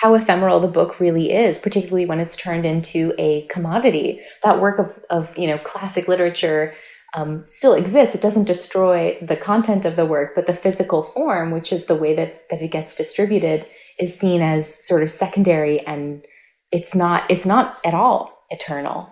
how 0.00 0.12
ephemeral 0.14 0.60
the 0.60 0.68
book 0.68 1.00
really 1.00 1.32
is, 1.32 1.58
particularly 1.58 2.04
when 2.04 2.20
it's 2.20 2.36
turned 2.36 2.66
into 2.66 3.14
a 3.18 3.46
commodity. 3.46 4.20
That 4.42 4.60
work 4.60 4.78
of, 4.78 4.98
of 5.10 5.36
you 5.38 5.48
know 5.48 5.58
classic 5.58 6.08
literature 6.08 6.74
um, 7.14 7.46
still 7.46 7.72
exists. 7.72 8.14
It 8.14 8.20
doesn't 8.20 8.44
destroy 8.44 9.18
the 9.22 9.36
content 9.36 9.84
of 9.84 9.96
the 9.96 10.04
work, 10.04 10.34
but 10.34 10.46
the 10.46 10.54
physical 10.54 11.02
form, 11.02 11.50
which 11.50 11.72
is 11.72 11.86
the 11.86 11.94
way 11.94 12.14
that, 12.14 12.48
that 12.50 12.60
it 12.60 12.70
gets 12.70 12.94
distributed, 12.94 13.66
is 13.98 14.18
seen 14.18 14.42
as 14.42 14.86
sort 14.86 15.02
of 15.02 15.10
secondary 15.10 15.80
and 15.80 16.24
it's 16.72 16.94
not 16.94 17.24
it's 17.30 17.46
not 17.46 17.78
at 17.84 17.94
all 17.94 18.44
eternal. 18.50 19.10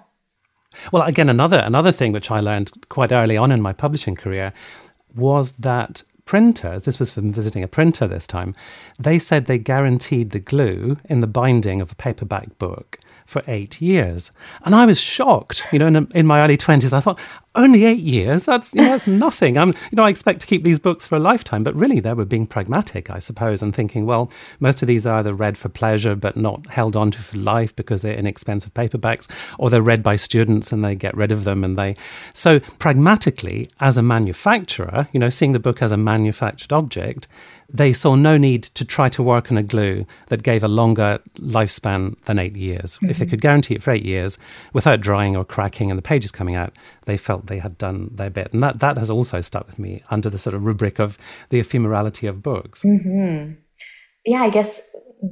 Well, 0.92 1.04
again, 1.04 1.28
another 1.28 1.62
another 1.64 1.92
thing 1.92 2.12
which 2.12 2.30
I 2.30 2.40
learned 2.40 2.72
quite 2.88 3.12
early 3.12 3.36
on 3.36 3.52
in 3.52 3.62
my 3.62 3.72
publishing 3.72 4.16
career 4.16 4.52
was 5.14 5.52
that 5.52 6.02
printers, 6.24 6.84
this 6.84 6.98
was 6.98 7.10
from 7.10 7.32
visiting 7.32 7.62
a 7.62 7.68
printer 7.68 8.06
this 8.06 8.26
time, 8.26 8.54
they 8.98 9.18
said 9.18 9.46
they 9.46 9.58
guaranteed 9.58 10.30
the 10.30 10.38
glue 10.38 10.98
in 11.04 11.20
the 11.20 11.26
binding 11.26 11.80
of 11.80 11.92
a 11.92 11.96
paperback 11.96 12.58
book 12.58 12.98
for 13.26 13.42
eight 13.46 13.80
years. 13.80 14.30
And 14.64 14.74
I 14.74 14.86
was 14.86 15.00
shocked, 15.00 15.66
you 15.72 15.78
know, 15.78 15.86
in, 15.86 16.08
in 16.14 16.26
my 16.26 16.42
early 16.42 16.56
20s. 16.56 16.92
I 16.92 17.00
thought, 17.00 17.18
only 17.54 17.84
eight 17.84 18.00
years? 18.00 18.44
That's, 18.44 18.74
you 18.74 18.82
know, 18.82 18.90
that's 18.90 19.08
nothing. 19.08 19.56
I'm, 19.56 19.68
you 19.68 19.96
know, 19.96 20.04
I 20.04 20.10
expect 20.10 20.40
to 20.40 20.46
keep 20.46 20.64
these 20.64 20.78
books 20.78 21.06
for 21.06 21.16
a 21.16 21.20
lifetime. 21.20 21.62
But 21.62 21.74
really, 21.74 22.00
they 22.00 22.12
were 22.12 22.24
being 22.24 22.46
pragmatic, 22.46 23.10
I 23.10 23.18
suppose, 23.18 23.62
and 23.62 23.74
thinking, 23.74 24.06
well, 24.06 24.30
most 24.60 24.82
of 24.82 24.88
these 24.88 25.06
are 25.06 25.18
either 25.18 25.32
read 25.32 25.56
for 25.56 25.68
pleasure 25.68 26.14
but 26.14 26.36
not 26.36 26.66
held 26.66 26.96
onto 26.96 27.18
for 27.18 27.36
life 27.36 27.74
because 27.76 28.02
they're 28.02 28.14
inexpensive 28.14 28.74
paperbacks, 28.74 29.28
or 29.58 29.70
they're 29.70 29.82
read 29.82 30.02
by 30.02 30.16
students 30.16 30.72
and 30.72 30.84
they 30.84 30.94
get 30.94 31.16
rid 31.16 31.32
of 31.32 31.44
them. 31.44 31.64
And 31.64 31.78
they, 31.78 31.96
so 32.32 32.60
pragmatically, 32.78 33.68
as 33.80 33.96
a 33.96 34.02
manufacturer, 34.02 35.08
you 35.12 35.20
know, 35.20 35.30
seeing 35.30 35.52
the 35.52 35.60
book 35.60 35.82
as 35.82 35.92
a 35.92 35.96
manufactured 35.96 36.72
object, 36.72 37.28
they 37.72 37.92
saw 37.92 38.14
no 38.14 38.36
need 38.36 38.62
to 38.62 38.84
try 38.84 39.08
to 39.08 39.22
work 39.22 39.50
on 39.50 39.58
a 39.58 39.62
glue 39.62 40.06
that 40.28 40.42
gave 40.42 40.62
a 40.62 40.68
longer 40.68 41.18
lifespan 41.38 42.14
than 42.26 42.38
eight 42.38 42.56
years. 42.56 42.96
Mm-hmm. 42.96 43.10
If 43.10 43.18
they 43.18 43.24
mm-hmm. 43.24 43.30
could 43.30 43.40
guarantee 43.40 43.74
it 43.74 43.82
for 43.82 43.90
eight 43.90 44.04
years 44.04 44.38
without 44.72 45.00
drying 45.00 45.36
or 45.36 45.44
cracking 45.44 45.90
and 45.90 45.98
the 45.98 46.02
pages 46.02 46.30
coming 46.30 46.54
out, 46.54 46.72
they 47.06 47.16
felt 47.16 47.43
they 47.46 47.58
had 47.58 47.78
done 47.78 48.10
their 48.12 48.30
bit. 48.30 48.52
And 48.52 48.62
that, 48.62 48.80
that 48.80 48.98
has 48.98 49.10
also 49.10 49.40
stuck 49.40 49.66
with 49.66 49.78
me 49.78 50.02
under 50.10 50.30
the 50.30 50.38
sort 50.38 50.54
of 50.54 50.64
rubric 50.64 50.98
of 50.98 51.18
the 51.50 51.60
ephemerality 51.60 52.28
of 52.28 52.42
books. 52.42 52.82
Mm-hmm. 52.82 53.54
Yeah, 54.26 54.42
I 54.42 54.50
guess 54.50 54.82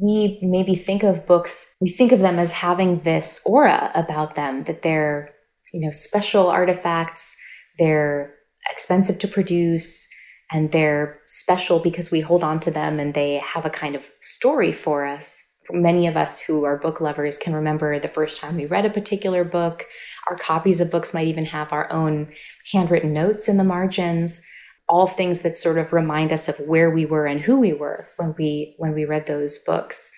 we 0.00 0.38
maybe 0.42 0.74
think 0.74 1.02
of 1.02 1.26
books, 1.26 1.66
we 1.80 1.90
think 1.90 2.12
of 2.12 2.20
them 2.20 2.38
as 2.38 2.52
having 2.52 3.00
this 3.00 3.40
aura 3.44 3.90
about 3.94 4.34
them, 4.34 4.64
that 4.64 4.82
they're, 4.82 5.30
you 5.72 5.80
know, 5.80 5.90
special 5.90 6.48
artifacts, 6.48 7.36
they're 7.78 8.34
expensive 8.70 9.18
to 9.18 9.28
produce, 9.28 10.08
and 10.52 10.70
they're 10.72 11.20
special 11.26 11.78
because 11.78 12.10
we 12.10 12.20
hold 12.20 12.44
on 12.44 12.60
to 12.60 12.70
them 12.70 13.00
and 13.00 13.14
they 13.14 13.36
have 13.38 13.64
a 13.64 13.70
kind 13.70 13.96
of 13.96 14.10
story 14.20 14.72
for 14.72 15.06
us. 15.06 15.42
Many 15.70 16.06
of 16.06 16.16
us 16.16 16.40
who 16.40 16.64
are 16.64 16.76
book 16.76 17.00
lovers 17.00 17.38
can 17.38 17.54
remember 17.54 17.98
the 17.98 18.08
first 18.08 18.38
time 18.38 18.56
we 18.56 18.66
read 18.66 18.84
a 18.84 18.90
particular 18.90 19.44
book. 19.44 19.86
Our 20.30 20.36
copies 20.36 20.80
of 20.80 20.90
books 20.90 21.12
might 21.12 21.26
even 21.26 21.46
have 21.46 21.72
our 21.72 21.90
own 21.92 22.32
handwritten 22.72 23.12
notes 23.12 23.48
in 23.48 23.56
the 23.56 23.64
margins, 23.64 24.42
all 24.88 25.06
things 25.06 25.40
that 25.40 25.58
sort 25.58 25.78
of 25.78 25.92
remind 25.92 26.32
us 26.32 26.48
of 26.48 26.58
where 26.60 26.90
we 26.90 27.06
were 27.06 27.26
and 27.26 27.40
who 27.40 27.58
we 27.58 27.72
were 27.72 28.06
when 28.16 28.34
we 28.38 28.74
when 28.78 28.94
we 28.94 29.04
read 29.04 29.26
those 29.26 29.58
books. 29.58 30.12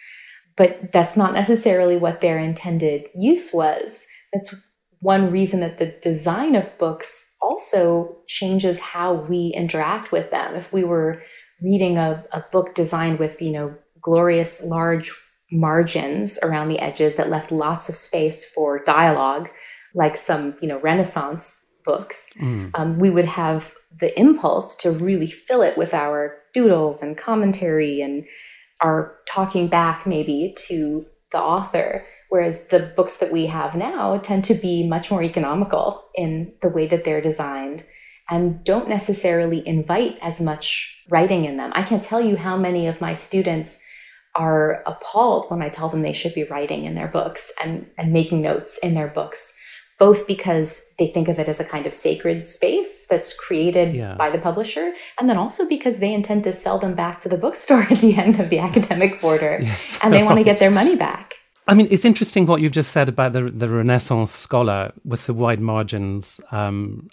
But 0.57 0.93
that's 0.93 1.17
not 1.17 1.35
necessarily 1.35 1.97
what 1.97 2.21
their 2.21 2.39
intended 2.39 3.09
use 3.15 3.53
was. 3.53 4.07
That's 4.33 4.55
one 5.01 5.31
reason 5.31 5.61
that 5.61 5.79
the 5.79 5.95
design 6.01 6.55
of 6.55 6.79
books 6.79 7.35
also 7.43 8.17
changes 8.27 8.79
how 8.81 9.13
we 9.13 9.53
interact 9.55 10.13
with 10.13 10.31
them. 10.31 10.55
If 10.55 10.73
we 10.73 10.85
were 10.85 11.23
reading 11.63 11.99
a, 11.99 12.25
a 12.33 12.45
book 12.53 12.75
designed 12.75 13.19
with, 13.19 13.43
you 13.43 13.53
know, 13.53 13.75
glorious 14.01 14.63
large 14.63 15.13
margins 15.53 16.39
around 16.43 16.69
the 16.69 16.79
edges 16.79 17.17
that 17.17 17.29
left 17.29 17.53
lots 17.53 17.89
of 17.89 17.97
space 17.97 18.45
for 18.47 18.83
dialogue, 18.83 19.51
like 19.95 20.17
some, 20.17 20.57
you 20.61 20.69
know, 20.69 20.81
Renaissance 20.81 21.65
books, 21.85 22.33
mm. 22.41 22.71
um, 22.75 22.99
we 22.99 23.11
would 23.11 23.27
have 23.27 23.75
the 24.01 24.19
impulse 24.19 24.75
to 24.77 24.91
really 24.91 25.31
fill 25.31 25.63
it 25.63 25.77
with 25.79 25.95
our 25.95 26.37
doodles 26.53 27.03
and 27.03 27.17
commentary 27.17 28.01
and 28.01 28.27
our 28.81 29.17
talking 29.29 29.69
back 29.69 30.07
maybe 30.07 30.55
to 30.67 31.05
the 31.31 31.39
author. 31.39 32.07
Whereas 32.31 32.67
the 32.67 32.93
books 32.97 33.19
that 33.19 33.31
we 33.31 33.47
have 33.47 33.77
now 33.77 34.19
tend 34.19 34.45
to 34.47 34.55
be 34.55 34.89
much 34.89 35.11
more 35.11 35.23
economical 35.23 36.03
in 36.15 36.53
the 36.63 36.69
way 36.69 36.87
that 36.87 37.05
they're 37.05 37.21
designed 37.21 37.85
and 38.29 38.65
don't 38.65 38.89
necessarily 38.89 39.67
invite 39.67 40.19
as 40.23 40.41
much 40.41 41.03
writing 41.11 41.45
in 41.45 41.57
them. 41.57 41.71
I 41.75 41.83
can't 41.83 42.03
tell 42.03 42.21
you 42.21 42.37
how 42.37 42.57
many 42.57 42.87
of 42.87 43.01
my 43.01 43.15
students 43.15 43.81
are 44.35 44.83
appalled 44.87 45.51
when 45.51 45.63
I 45.63 45.69
tell 45.69 45.89
them 45.89 46.01
they 46.01 46.13
should 46.13 46.35
be 46.35 46.45
writing 46.45 46.85
in 46.85 46.95
their 46.95 47.09
books 47.09 47.53
and, 47.63 47.89
and 47.97 48.13
making 48.13 48.43
notes 48.43 48.79
in 48.79 48.95
their 48.95 49.09
books, 49.09 49.55
both 49.99 50.27
because 50.27 50.85
they 50.99 51.07
think 51.07 51.29
of 51.29 51.39
it 51.39 51.49
as 51.49 51.61
a 51.61 51.65
kind 51.65 51.87
of 51.87 51.95
sacred 51.95 52.47
space 52.47 53.07
that's 53.07 53.35
created 53.35 53.95
yeah. 53.95 54.15
by 54.15 54.31
the 54.31 54.39
publisher, 54.39 54.93
and 55.19 55.29
then 55.29 55.37
also 55.37 55.67
because 55.69 55.99
they 55.99 56.13
intend 56.13 56.45
to 56.45 56.53
sell 56.53 56.79
them 56.79 56.95
back 56.95 57.21
to 57.21 57.29
the 57.29 57.37
bookstore 57.37 57.83
at 57.91 57.99
the 58.01 58.15
end 58.17 58.41
of 58.41 58.51
the 58.51 58.59
academic 58.59 59.21
border 59.21 59.59
yes, 59.63 59.99
and 60.03 60.13
they 60.13 60.25
want 60.25 60.39
to 60.39 60.45
get 60.45 60.59
their 60.59 60.71
money 60.71 60.97
back. 60.97 61.35
I 61.67 61.75
mean, 61.75 61.89
it's 61.91 62.05
interesting 62.05 62.47
what 62.47 62.61
you've 62.61 62.73
just 62.73 62.91
said 62.91 63.09
about 63.09 63.33
the 63.33 63.51
the 63.51 63.69
Renaissance 63.69 64.31
scholar 64.31 64.93
with 65.05 65.27
the 65.27 65.35
wide 65.35 65.61
margins, 65.61 66.41
um, 66.51 67.09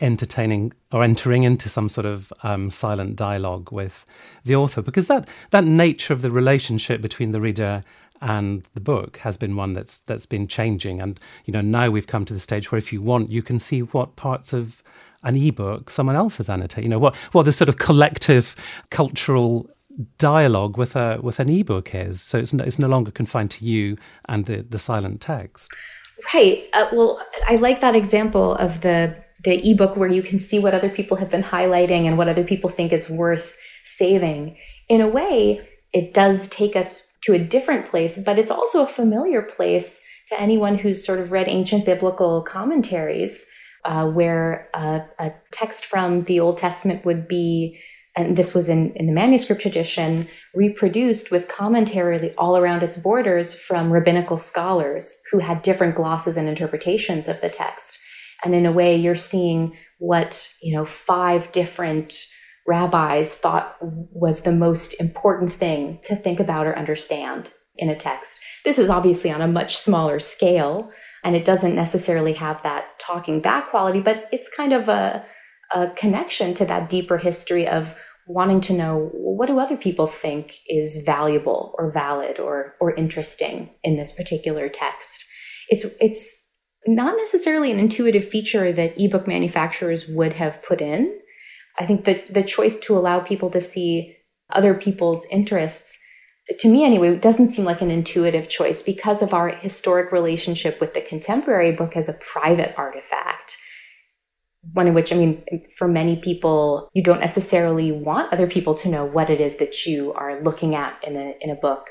entertaining 0.00 0.72
or 0.92 1.02
entering 1.02 1.44
into 1.44 1.68
some 1.68 1.88
sort 1.88 2.06
of 2.06 2.32
um, 2.42 2.70
silent 2.70 3.16
dialogue 3.16 3.72
with 3.72 4.06
the 4.44 4.56
author, 4.56 4.82
because 4.82 5.06
that 5.06 5.26
that 5.50 5.64
nature 5.64 6.12
of 6.12 6.22
the 6.22 6.30
relationship 6.30 7.00
between 7.00 7.30
the 7.30 7.40
reader 7.40 7.82
and 8.20 8.68
the 8.74 8.80
book 8.80 9.18
has 9.18 9.36
been 9.36 9.56
one 9.56 9.72
that's 9.72 9.98
that's 9.98 10.26
been 10.26 10.46
changing, 10.46 11.00
and 11.00 11.18
you 11.44 11.52
know 11.52 11.60
now 11.60 11.90
we've 11.90 12.06
come 12.06 12.24
to 12.24 12.34
the 12.34 12.40
stage 12.40 12.70
where 12.70 12.78
if 12.78 12.92
you 12.92 13.00
want, 13.00 13.30
you 13.30 13.42
can 13.42 13.58
see 13.58 13.80
what 13.80 14.16
parts 14.16 14.52
of 14.52 14.82
an 15.22 15.36
ebook 15.36 15.90
someone 15.90 16.16
else 16.16 16.36
has 16.36 16.48
annotated. 16.48 16.84
You 16.84 16.90
know 16.90 16.98
what 16.98 17.16
what 17.32 17.44
the 17.44 17.52
sort 17.52 17.68
of 17.68 17.76
collective 17.76 18.54
cultural 18.90 19.68
dialogue 20.18 20.76
with 20.76 20.96
a 20.96 21.18
with 21.22 21.40
an 21.40 21.48
ebook 21.48 21.94
is. 21.94 22.20
So 22.20 22.38
it's 22.38 22.52
no, 22.52 22.64
it's 22.64 22.78
no 22.78 22.88
longer 22.88 23.10
confined 23.10 23.50
to 23.52 23.64
you 23.64 23.96
and 24.28 24.46
the 24.46 24.62
the 24.62 24.78
silent 24.78 25.20
text. 25.20 25.72
Right. 26.34 26.68
Uh, 26.72 26.88
well, 26.92 27.22
I 27.46 27.56
like 27.56 27.80
that 27.80 27.94
example 27.94 28.54
of 28.56 28.80
the 28.80 29.16
the 29.44 29.70
ebook 29.70 29.96
where 29.96 30.10
you 30.10 30.22
can 30.22 30.38
see 30.38 30.58
what 30.58 30.74
other 30.74 30.88
people 30.88 31.16
have 31.16 31.30
been 31.30 31.44
highlighting 31.44 32.06
and 32.06 32.18
what 32.18 32.28
other 32.28 32.44
people 32.44 32.70
think 32.70 32.92
is 32.92 33.08
worth 33.08 33.56
saving. 33.84 34.56
In 34.88 35.00
a 35.00 35.06
way, 35.06 35.66
it 35.92 36.12
does 36.12 36.48
take 36.48 36.74
us 36.74 37.07
to 37.22 37.32
a 37.32 37.38
different 37.38 37.86
place, 37.86 38.18
but 38.18 38.38
it's 38.38 38.50
also 38.50 38.82
a 38.82 38.86
familiar 38.86 39.42
place 39.42 40.00
to 40.28 40.40
anyone 40.40 40.78
who's 40.78 41.04
sort 41.04 41.18
of 41.20 41.32
read 41.32 41.48
ancient 41.48 41.84
biblical 41.84 42.42
commentaries, 42.42 43.46
uh, 43.84 44.06
where 44.08 44.68
a 44.74 45.32
text 45.50 45.86
from 45.86 46.22
the 46.24 46.40
Old 46.40 46.58
Testament 46.58 47.04
would 47.04 47.26
be 47.26 47.80
and 48.18 48.36
this 48.36 48.52
was 48.52 48.68
in, 48.68 48.92
in 48.94 49.06
the 49.06 49.12
manuscript 49.12 49.62
tradition, 49.62 50.26
reproduced 50.52 51.30
with 51.30 51.46
commentary 51.46 52.34
all 52.34 52.56
around 52.56 52.82
its 52.82 52.96
borders 52.96 53.54
from 53.54 53.92
rabbinical 53.92 54.36
scholars 54.36 55.16
who 55.30 55.38
had 55.38 55.62
different 55.62 55.94
glosses 55.94 56.36
and 56.36 56.48
interpretations 56.48 57.28
of 57.28 57.40
the 57.40 57.48
text. 57.48 57.96
And 58.44 58.56
in 58.56 58.66
a 58.66 58.72
way, 58.72 58.96
you're 58.96 59.14
seeing 59.14 59.76
what, 59.98 60.52
you 60.60 60.74
know, 60.74 60.84
five 60.84 61.52
different 61.52 62.18
rabbis 62.68 63.34
thought 63.34 63.76
was 63.80 64.42
the 64.42 64.52
most 64.52 64.92
important 65.00 65.50
thing 65.50 65.98
to 66.04 66.14
think 66.14 66.38
about 66.38 66.66
or 66.66 66.78
understand 66.78 67.50
in 67.76 67.88
a 67.88 67.96
text. 67.96 68.38
This 68.64 68.78
is 68.78 68.90
obviously 68.90 69.30
on 69.30 69.40
a 69.40 69.48
much 69.48 69.78
smaller 69.78 70.20
scale, 70.20 70.90
and 71.24 71.34
it 71.34 71.44
doesn't 71.46 71.74
necessarily 71.74 72.34
have 72.34 72.62
that 72.62 72.98
talking 72.98 73.40
back 73.40 73.70
quality, 73.70 74.00
but 74.00 74.28
it's 74.32 74.54
kind 74.54 74.74
of 74.74 74.88
a, 74.88 75.24
a 75.74 75.88
connection 75.96 76.52
to 76.54 76.66
that 76.66 76.90
deeper 76.90 77.16
history 77.16 77.66
of 77.66 77.96
wanting 78.26 78.60
to 78.60 78.74
know 78.74 79.08
what 79.14 79.46
do 79.46 79.58
other 79.58 79.76
people 79.76 80.06
think 80.06 80.56
is 80.68 81.02
valuable 81.06 81.74
or 81.78 81.90
valid 81.90 82.38
or 82.38 82.74
or 82.78 82.94
interesting 82.94 83.70
in 83.82 83.96
this 83.96 84.12
particular 84.12 84.68
text. 84.68 85.24
It's 85.70 85.86
it's 85.98 86.44
not 86.86 87.16
necessarily 87.16 87.70
an 87.70 87.78
intuitive 87.78 88.28
feature 88.28 88.70
that 88.72 89.00
ebook 89.00 89.26
manufacturers 89.26 90.06
would 90.06 90.34
have 90.34 90.62
put 90.62 90.82
in. 90.82 91.18
I 91.78 91.86
think 91.86 92.04
that 92.04 92.32
the 92.32 92.42
choice 92.42 92.78
to 92.80 92.96
allow 92.96 93.20
people 93.20 93.50
to 93.50 93.60
see 93.60 94.16
other 94.50 94.74
people's 94.74 95.26
interests 95.30 95.98
to 96.60 96.68
me 96.68 96.82
anyway 96.82 97.14
doesn't 97.16 97.48
seem 97.48 97.66
like 97.66 97.82
an 97.82 97.90
intuitive 97.90 98.48
choice 98.48 98.82
because 98.82 99.20
of 99.20 99.34
our 99.34 99.50
historic 99.50 100.10
relationship 100.10 100.80
with 100.80 100.94
the 100.94 101.02
contemporary 101.02 101.72
book 101.72 101.94
as 101.94 102.08
a 102.08 102.14
private 102.14 102.74
artifact 102.78 103.58
one 104.72 104.86
in 104.86 104.94
which, 104.94 105.12
I 105.12 105.16
mean, 105.16 105.42
for 105.76 105.88
many 105.88 106.16
people, 106.16 106.88
you 106.92 107.02
don't 107.02 107.20
necessarily 107.20 107.92
want 107.92 108.32
other 108.32 108.46
people 108.46 108.74
to 108.76 108.88
know 108.88 109.04
what 109.04 109.30
it 109.30 109.40
is 109.40 109.56
that 109.56 109.86
you 109.86 110.12
are 110.14 110.42
looking 110.42 110.74
at 110.74 111.02
in 111.06 111.16
a, 111.16 111.36
in 111.40 111.50
a 111.50 111.54
book. 111.54 111.90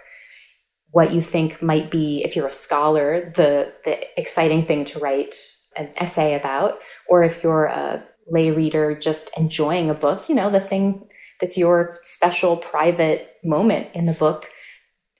What 0.91 1.13
you 1.13 1.21
think 1.21 1.61
might 1.61 1.89
be, 1.89 2.23
if 2.23 2.35
you're 2.35 2.47
a 2.47 2.53
scholar, 2.53 3.31
the, 3.35 3.73
the 3.83 4.19
exciting 4.19 4.63
thing 4.63 4.85
to 4.85 4.99
write 4.99 5.35
an 5.75 5.91
essay 5.97 6.35
about, 6.35 6.79
or 7.07 7.23
if 7.23 7.43
you're 7.43 7.65
a 7.65 8.03
lay 8.29 8.51
reader 8.51 8.95
just 8.95 9.29
enjoying 9.37 9.89
a 9.89 9.93
book, 9.93 10.29
you 10.29 10.35
know, 10.35 10.49
the 10.49 10.59
thing 10.59 11.07
that's 11.39 11.57
your 11.57 11.97
special 12.03 12.57
private 12.57 13.35
moment 13.43 13.87
in 13.93 14.05
the 14.05 14.13
book 14.13 14.49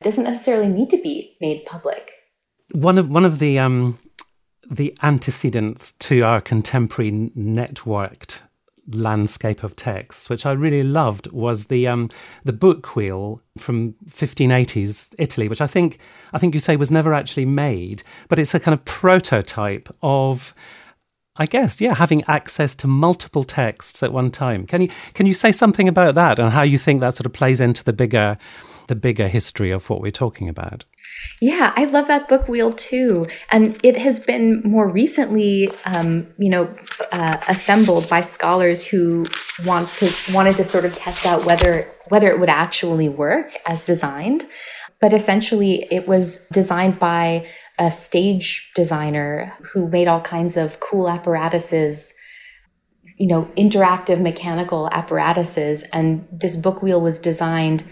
doesn't 0.01 0.23
necessarily 0.23 0.67
need 0.67 0.89
to 0.89 1.01
be 1.01 1.37
made 1.41 1.65
public. 1.65 2.11
One 2.71 2.97
of 2.97 3.09
one 3.09 3.25
of 3.25 3.39
the 3.39 3.59
um, 3.59 3.99
the 4.69 4.97
antecedents 5.01 5.93
to 5.93 6.21
our 6.21 6.41
contemporary 6.41 7.11
networked 7.11 8.41
landscape 8.89 9.63
of 9.63 9.75
texts, 9.75 10.29
which 10.29 10.45
I 10.45 10.53
really 10.53 10.83
loved, 10.83 11.27
was 11.31 11.65
the 11.65 11.87
um, 11.87 12.09
the 12.43 12.53
book 12.53 12.95
wheel 12.95 13.41
from 13.57 13.93
1580s 14.09 15.15
Italy, 15.17 15.47
which 15.47 15.61
I 15.61 15.67
think 15.67 15.99
I 16.33 16.37
think 16.37 16.53
you 16.53 16.59
say 16.59 16.75
was 16.75 16.91
never 16.91 17.13
actually 17.13 17.45
made, 17.45 18.03
but 18.29 18.39
it's 18.39 18.53
a 18.53 18.59
kind 18.59 18.73
of 18.73 18.83
prototype 18.85 19.93
of. 20.01 20.53
I 21.39 21.45
guess, 21.45 21.79
yeah, 21.79 21.93
having 21.95 22.23
access 22.27 22.75
to 22.75 22.87
multiple 22.87 23.43
texts 23.43 24.01
at 24.03 24.11
one 24.11 24.31
time. 24.31 24.65
Can 24.65 24.81
you 24.81 24.89
can 25.13 25.25
you 25.25 25.33
say 25.33 25.51
something 25.51 25.87
about 25.87 26.15
that 26.15 26.39
and 26.39 26.51
how 26.51 26.63
you 26.63 26.77
think 26.77 27.01
that 27.01 27.15
sort 27.15 27.25
of 27.25 27.33
plays 27.33 27.61
into 27.61 27.83
the 27.83 27.93
bigger 27.93 28.37
the 28.87 28.95
bigger 28.95 29.27
history 29.27 29.71
of 29.71 29.89
what 29.89 30.01
we're 30.01 30.11
talking 30.11 30.49
about? 30.49 30.85
Yeah, 31.41 31.73
I 31.75 31.85
love 31.85 32.07
that 32.07 32.27
book 32.27 32.47
wheel 32.47 32.73
too, 32.73 33.27
and 33.49 33.79
it 33.83 33.97
has 33.97 34.19
been 34.19 34.61
more 34.63 34.87
recently, 34.87 35.71
um, 35.85 36.27
you 36.37 36.49
know, 36.49 36.73
uh, 37.11 37.37
assembled 37.47 38.09
by 38.09 38.21
scholars 38.21 38.85
who 38.85 39.25
want 39.65 39.89
to 39.97 40.11
wanted 40.33 40.57
to 40.57 40.63
sort 40.63 40.85
of 40.85 40.95
test 40.95 41.25
out 41.25 41.45
whether 41.45 41.89
whether 42.09 42.29
it 42.29 42.39
would 42.39 42.49
actually 42.49 43.09
work 43.09 43.57
as 43.65 43.85
designed. 43.85 44.45
But 44.99 45.13
essentially, 45.13 45.87
it 45.91 46.07
was 46.07 46.39
designed 46.51 46.97
by 46.97 47.47
a 47.79 47.91
stage 47.91 48.71
designer 48.75 49.53
who 49.73 49.87
made 49.87 50.07
all 50.07 50.21
kinds 50.21 50.57
of 50.57 50.79
cool 50.79 51.09
apparatuses 51.09 52.13
you 53.17 53.27
know, 53.27 53.49
interactive 53.57 54.21
mechanical 54.21 54.89
apparatuses. 54.91 55.83
And 55.91 56.27
this 56.31 56.55
book 56.55 56.81
wheel 56.81 57.01
was 57.01 57.19
designed 57.19 57.83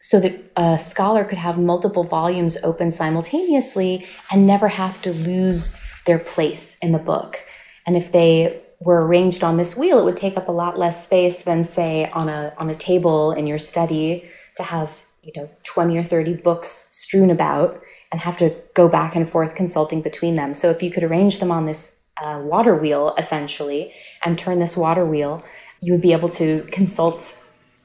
so 0.00 0.20
that 0.20 0.52
a 0.56 0.78
scholar 0.78 1.24
could 1.24 1.38
have 1.38 1.58
multiple 1.58 2.04
volumes 2.04 2.56
open 2.62 2.90
simultaneously 2.90 4.06
and 4.30 4.46
never 4.46 4.68
have 4.68 5.00
to 5.02 5.12
lose 5.12 5.80
their 6.06 6.18
place 6.18 6.76
in 6.82 6.92
the 6.92 6.98
book. 6.98 7.44
And 7.86 7.96
if 7.96 8.12
they 8.12 8.62
were 8.80 9.06
arranged 9.06 9.44
on 9.44 9.56
this 9.56 9.76
wheel, 9.76 9.98
it 9.98 10.04
would 10.04 10.16
take 10.16 10.36
up 10.36 10.48
a 10.48 10.52
lot 10.52 10.78
less 10.78 11.04
space 11.04 11.44
than, 11.44 11.64
say, 11.64 12.10
on 12.10 12.28
a 12.28 12.52
on 12.58 12.68
a 12.68 12.74
table 12.74 13.32
in 13.32 13.46
your 13.46 13.58
study 13.58 14.28
to 14.56 14.62
have 14.62 15.04
you 15.22 15.32
know 15.36 15.48
20 15.64 15.96
or 15.96 16.02
30 16.02 16.34
books 16.34 16.88
strewn 16.90 17.30
about 17.30 17.80
and 18.14 18.20
have 18.20 18.36
to 18.36 18.54
go 18.74 18.88
back 18.88 19.16
and 19.16 19.28
forth 19.28 19.56
consulting 19.56 20.00
between 20.00 20.36
them. 20.36 20.54
So 20.54 20.70
if 20.70 20.84
you 20.84 20.90
could 20.92 21.02
arrange 21.02 21.40
them 21.40 21.50
on 21.50 21.66
this 21.66 21.96
uh, 22.22 22.40
water 22.44 22.76
wheel 22.76 23.12
essentially 23.18 23.92
and 24.24 24.38
turn 24.38 24.60
this 24.60 24.76
water 24.76 25.04
wheel, 25.04 25.44
you 25.82 25.92
would 25.92 26.00
be 26.00 26.12
able 26.12 26.28
to 26.28 26.64
consult 26.70 27.36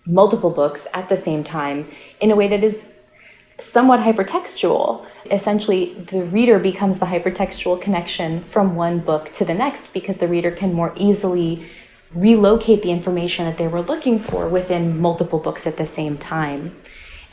multiple 0.05 0.51
books 0.51 0.85
at 0.93 1.09
the 1.09 1.17
same 1.17 1.43
time 1.43 1.87
in 2.21 2.29
a 2.29 2.35
way 2.35 2.47
that 2.47 2.63
is 2.63 2.89
somewhat 3.57 4.01
hypertextual. 4.01 5.03
Essentially, 5.31 5.95
the 5.95 6.23
reader 6.25 6.59
becomes 6.59 6.99
the 6.99 7.07
hypertextual 7.07 7.81
connection 7.81 8.43
from 8.43 8.75
one 8.75 8.99
book 8.99 9.33
to 9.33 9.43
the 9.43 9.55
next 9.55 9.91
because 9.93 10.17
the 10.19 10.27
reader 10.27 10.51
can 10.51 10.71
more 10.75 10.93
easily 10.95 11.67
relocate 12.13 12.83
the 12.83 12.91
information 12.91 13.45
that 13.45 13.57
they 13.57 13.67
were 13.67 13.81
looking 13.81 14.19
for 14.19 14.47
within 14.47 15.01
multiple 15.01 15.39
books 15.39 15.65
at 15.65 15.77
the 15.77 15.87
same 15.87 16.19
time. 16.19 16.75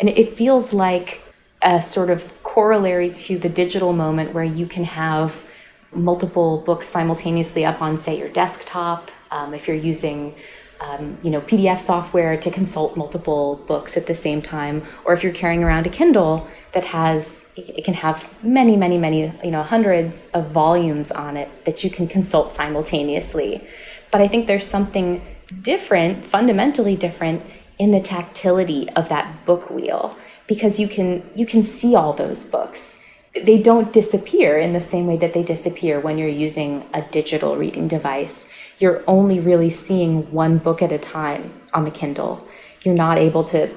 And 0.01 0.09
it 0.09 0.33
feels 0.33 0.73
like 0.73 1.21
a 1.61 1.83
sort 1.83 2.09
of 2.09 2.33
corollary 2.57 3.11
to 3.11 3.37
the 3.37 3.51
digital 3.51 3.93
moment 3.93 4.33
where 4.33 4.43
you 4.43 4.67
can 4.67 4.83
have 4.83 5.45
multiple 5.93 6.63
books 6.65 6.89
simultaneously 6.89 7.67
up 7.67 7.83
on, 7.83 7.99
say, 7.99 8.19
your 8.19 8.31
desktop. 8.31 9.11
Um, 9.31 9.53
if 9.53 9.69
you're 9.69 9.77
using 9.77 10.35
um, 10.81 11.19
you 11.23 11.29
know, 11.29 11.43
PDF 11.43 11.81
software 11.81 12.35
to 12.39 12.51
consult 12.51 12.97
multiple 12.97 13.63
books 13.67 13.99
at 13.99 14.07
the 14.07 14.15
same 14.15 14.41
time, 14.41 14.83
or 15.05 15.13
if 15.13 15.23
you're 15.23 15.35
carrying 15.35 15.63
around 15.65 15.87
a 15.87 15.91
Kindle 15.91 16.49
that 16.73 16.85
has, 16.85 17.47
it 17.57 17.85
can 17.85 17.93
have 17.93 18.31
many, 18.43 18.75
many, 18.75 18.97
many, 18.97 19.31
you 19.45 19.51
know, 19.51 19.63
hundreds 19.63 20.29
of 20.33 20.51
volumes 20.51 21.13
on 21.13 21.37
it 21.37 21.51
that 21.67 21.85
you 21.85 21.91
can 21.91 22.09
consult 22.09 22.55
simultaneously. 22.55 23.67
But 24.11 24.23
I 24.23 24.29
think 24.29 24.47
there's 24.47 24.67
something 24.67 25.27
different, 25.61 26.25
fundamentally 26.25 26.97
different, 26.97 27.43
in 27.79 27.91
the 27.91 28.01
tactility 28.01 28.89
of 28.97 29.11
that 29.11 29.45
book 29.45 29.69
wheel 29.69 30.17
because 30.47 30.79
you 30.79 30.89
can 30.89 31.29
you 31.35 31.47
can 31.47 31.63
see 31.63 31.95
all 31.95 32.13
those 32.13 32.45
books 32.45 32.99
they 33.45 33.61
don't 33.61 33.93
disappear 33.93 34.59
in 34.59 34.73
the 34.73 34.81
same 34.81 35.07
way 35.07 35.17
that 35.17 35.35
they 35.35 35.43
disappear 35.43 36.01
when 36.01 36.19
you're 36.19 36.29
using 36.29 36.89
a 36.95 37.03
digital 37.03 37.57
reading 37.57 37.89
device. 37.89 38.49
You're 38.79 39.03
only 39.07 39.41
really 39.41 39.71
seeing 39.71 40.31
one 40.33 40.59
book 40.59 40.81
at 40.83 40.93
a 40.93 40.99
time 40.99 41.53
on 41.75 41.85
the 41.85 41.91
Kindle. 41.91 42.47
You're 42.83 42.95
not 42.95 43.19
able 43.19 43.45
to 43.45 43.71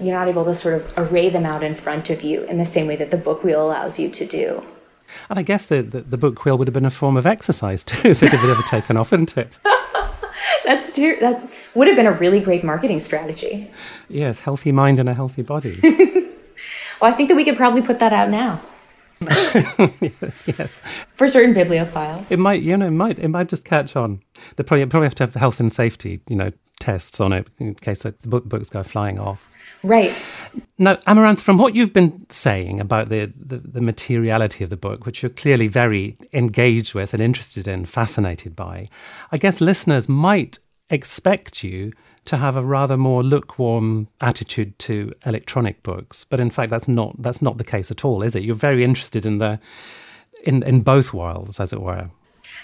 you're 0.00 0.16
not 0.16 0.26
able 0.26 0.44
to 0.46 0.54
sort 0.54 0.74
of 0.74 0.92
array 0.96 1.28
them 1.28 1.44
out 1.44 1.62
in 1.62 1.74
front 1.74 2.08
of 2.08 2.22
you 2.22 2.44
in 2.44 2.56
the 2.56 2.64
same 2.64 2.86
way 2.86 2.96
that 2.96 3.10
the 3.10 3.16
book 3.16 3.44
wheel 3.44 3.62
allows 3.62 3.98
you 3.98 4.08
to 4.08 4.26
do. 4.26 4.64
And 5.28 5.38
I 5.38 5.42
guess 5.42 5.66
the, 5.66 5.82
the, 5.82 6.00
the 6.00 6.16
book 6.16 6.44
wheel 6.44 6.56
would 6.56 6.66
have 6.66 6.74
been 6.74 6.86
a 6.86 6.90
form 6.90 7.16
of 7.16 7.26
exercise 7.26 7.84
too 7.84 8.08
if 8.08 8.22
it 8.22 8.32
had 8.32 8.50
ever 8.50 8.62
taken 8.62 8.96
off, 8.96 9.10
wouldn't 9.10 9.36
it? 9.36 9.58
that's 10.64 10.92
true. 10.92 11.16
That's 11.20 11.50
would 11.74 11.88
have 11.88 11.96
been 11.96 12.06
a 12.06 12.12
really 12.12 12.40
great 12.40 12.64
marketing 12.64 13.00
strategy. 13.00 13.70
Yes, 14.08 14.40
healthy 14.40 14.72
mind 14.72 14.98
and 15.00 15.08
a 15.08 15.14
healthy 15.14 15.42
body. 15.42 15.78
well, 15.82 17.12
I 17.12 17.12
think 17.12 17.28
that 17.28 17.36
we 17.36 17.44
could 17.44 17.56
probably 17.56 17.82
put 17.82 17.98
that 17.98 18.12
out 18.12 18.30
now. 18.30 18.62
yes, 19.20 20.46
yes. 20.58 20.82
For 21.14 21.28
certain 21.28 21.54
bibliophiles, 21.54 22.30
it 22.30 22.38
might, 22.38 22.62
you 22.62 22.76
know, 22.76 22.88
it 22.88 22.90
might, 22.90 23.18
it 23.18 23.28
might 23.28 23.48
just 23.48 23.64
catch 23.64 23.96
on. 23.96 24.20
They 24.56 24.64
probably 24.64 24.84
probably 24.86 25.06
have 25.06 25.14
to 25.16 25.24
have 25.24 25.34
health 25.34 25.58
and 25.58 25.72
safety, 25.72 26.20
you 26.28 26.36
know, 26.36 26.52
tests 26.78 27.20
on 27.20 27.32
it 27.32 27.48
in 27.58 27.74
case 27.74 28.02
the 28.02 28.12
book, 28.24 28.44
books 28.44 28.70
go 28.70 28.82
flying 28.82 29.18
off. 29.18 29.48
Right. 29.82 30.14
Now, 30.78 30.98
Amaranth, 31.06 31.40
from 31.40 31.58
what 31.58 31.74
you've 31.74 31.92
been 31.92 32.26
saying 32.28 32.80
about 32.80 33.08
the, 33.08 33.32
the, 33.36 33.58
the, 33.58 33.80
materiality 33.80 34.64
of 34.64 34.70
the 34.70 34.76
book, 34.76 35.06
which 35.06 35.22
you're 35.22 35.30
clearly 35.30 35.68
very 35.68 36.16
engaged 36.32 36.94
with 36.94 37.12
and 37.12 37.22
interested 37.22 37.68
in, 37.68 37.84
fascinated 37.84 38.56
by, 38.56 38.88
I 39.32 39.38
guess 39.38 39.60
listeners 39.60 40.08
might 40.08 40.58
expect 40.90 41.62
you 41.64 41.92
to 42.26 42.36
have 42.36 42.56
a 42.56 42.62
rather 42.62 42.96
more 42.96 43.22
lukewarm 43.22 44.08
attitude 44.20 44.78
to 44.80 45.12
electronic 45.24 45.82
books. 45.82 46.24
But 46.24 46.40
in 46.40 46.50
fact, 46.50 46.70
that's 46.70 46.88
not 46.88 47.20
that's 47.22 47.40
not 47.40 47.58
the 47.58 47.64
case 47.64 47.90
at 47.90 48.04
all, 48.04 48.22
is 48.22 48.34
it? 48.34 48.42
You're 48.42 48.54
very 48.54 48.84
interested 48.84 49.24
in 49.24 49.38
the 49.38 49.60
in 50.42 50.62
in 50.62 50.80
both 50.80 51.14
worlds, 51.14 51.60
as 51.60 51.72
it 51.72 51.80
were. 51.80 52.10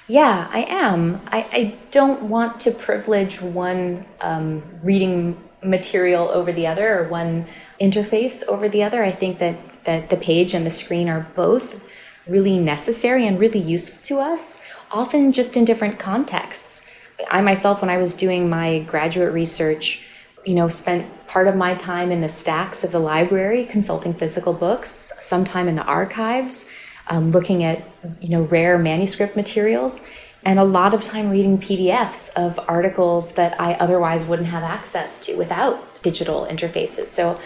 Yeah, 0.09 0.48
I 0.50 0.64
am. 0.68 1.20
I, 1.28 1.46
I 1.52 1.74
don't 1.90 2.24
want 2.24 2.61
to 2.61 2.70
privilege 2.70 3.40
one 3.40 4.05
um, 4.20 4.62
reading 4.83 5.38
material 5.62 6.28
over 6.28 6.52
the 6.52 6.66
other 6.66 6.98
or 7.00 7.09
one 7.09 7.46
interface 7.81 8.42
over 8.48 8.68
the 8.68 8.83
other. 8.83 9.02
I 9.02 9.12
think 9.12 9.38
that 9.38 9.57
that 9.85 10.11
the 10.11 10.16
page 10.16 10.55
and 10.55 10.64
the 10.64 10.70
screen 10.70 11.09
are 11.09 11.26
both 11.35 11.81
really 12.26 12.59
necessary 12.59 13.26
and 13.26 13.38
really 13.38 13.59
useful 13.59 13.98
to 14.05 14.20
us, 14.20 14.61
often 14.90 15.33
just 15.33 15.57
in 15.57 15.64
different 15.64 15.98
contexts. 15.98 16.85
I 17.31 17.40
myself, 17.40 17.81
when 17.81 17.90
I 17.90 17.96
was 17.96 18.14
doing 18.14 18.48
my 18.48 18.81
graduate 18.81 19.33
research, 19.33 20.00
you 20.44 20.55
know, 20.55 20.68
spent 20.68 21.26
part 21.26 21.48
of 21.48 21.57
my 21.57 21.74
time 21.74 22.11
in 22.11 22.20
the 22.20 22.28
stacks 22.28 22.85
of 22.85 22.92
the 22.92 22.98
library 22.98 23.64
consulting 23.64 24.14
physical 24.14 24.52
books, 24.52 25.12
some 25.20 25.44
time 25.44 25.68
in 25.68 25.76
the 25.76 25.85
archives, 25.85 26.66
um, 27.08 27.30
looking 27.30 27.64
at, 27.64 27.84
you 28.20 28.28
know, 28.28 28.42
rare 28.42 28.78
manuscript 28.78 29.36
materials, 29.36 30.02
and 30.44 30.58
a 30.58 30.64
lot 30.64 30.92
of 30.92 31.04
time 31.04 31.30
reading 31.30 31.58
PDFs 31.58 32.30
of 32.34 32.58
articles 32.68 33.34
that 33.34 33.60
I 33.60 33.74
otherwise 33.74 34.24
wouldn't 34.26 34.48
have 34.48 34.64
access 34.64 35.20
to 35.26 35.36
without 35.36 36.02
digital 36.02 36.46
interfaces. 36.50 37.06
So 37.06 37.38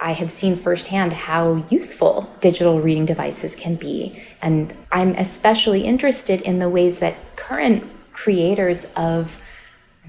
I 0.00 0.12
have 0.12 0.30
seen 0.30 0.56
firsthand 0.56 1.12
how 1.12 1.64
useful 1.68 2.28
digital 2.40 2.80
reading 2.80 3.04
devices 3.04 3.54
can 3.54 3.76
be. 3.76 4.22
And 4.42 4.74
I'm 4.90 5.14
especially 5.14 5.84
interested 5.84 6.40
in 6.40 6.58
the 6.58 6.68
ways 6.68 6.98
that 6.98 7.36
current 7.36 7.84
creators 8.12 8.86
of 8.96 9.38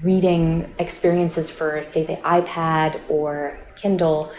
reading 0.02 0.74
experiences 0.78 1.50
for, 1.50 1.82
say, 1.82 2.04
the 2.04 2.16
iPad 2.16 3.00
or 3.08 3.58
Kindle 3.76 4.32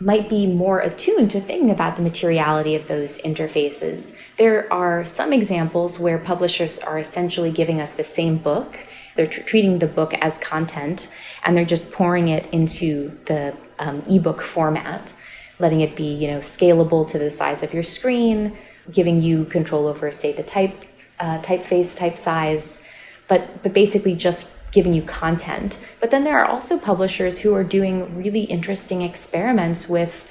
might 0.00 0.30
be 0.30 0.46
more 0.46 0.80
attuned 0.80 1.30
to 1.30 1.40
thinking 1.40 1.70
about 1.70 1.94
the 1.96 2.02
materiality 2.02 2.74
of 2.74 2.88
those 2.88 3.18
interfaces. 3.18 4.16
There 4.38 4.72
are 4.72 5.04
some 5.04 5.32
examples 5.32 5.98
where 5.98 6.18
publishers 6.18 6.78
are 6.78 6.98
essentially 6.98 7.50
giving 7.50 7.80
us 7.82 7.92
the 7.92 8.04
same 8.04 8.38
book. 8.38 8.78
They're 9.14 9.26
tr- 9.26 9.42
treating 9.42 9.78
the 9.78 9.86
book 9.86 10.14
as 10.14 10.38
content 10.38 11.08
and 11.44 11.54
they're 11.54 11.66
just 11.66 11.92
pouring 11.92 12.28
it 12.28 12.46
into 12.50 13.18
the 13.26 13.54
um, 13.78 14.02
ebook 14.08 14.40
format, 14.40 15.12
letting 15.58 15.82
it 15.82 15.94
be, 15.94 16.14
you 16.14 16.28
know, 16.28 16.38
scalable 16.38 17.06
to 17.08 17.18
the 17.18 17.30
size 17.30 17.62
of 17.62 17.74
your 17.74 17.82
screen, 17.82 18.56
giving 18.90 19.20
you 19.20 19.44
control 19.44 19.86
over, 19.86 20.10
say, 20.10 20.32
the 20.32 20.42
type, 20.42 20.86
uh, 21.18 21.38
typeface, 21.42 21.94
type 21.94 22.18
size, 22.18 22.82
but 23.28 23.62
but 23.62 23.72
basically 23.72 24.14
just 24.14 24.48
giving 24.72 24.94
you 24.94 25.02
content. 25.02 25.78
But 25.98 26.10
then 26.10 26.24
there 26.24 26.38
are 26.38 26.46
also 26.46 26.78
publishers 26.78 27.40
who 27.40 27.54
are 27.54 27.64
doing 27.64 28.16
really 28.16 28.42
interesting 28.44 29.02
experiments 29.02 29.88
with 29.88 30.26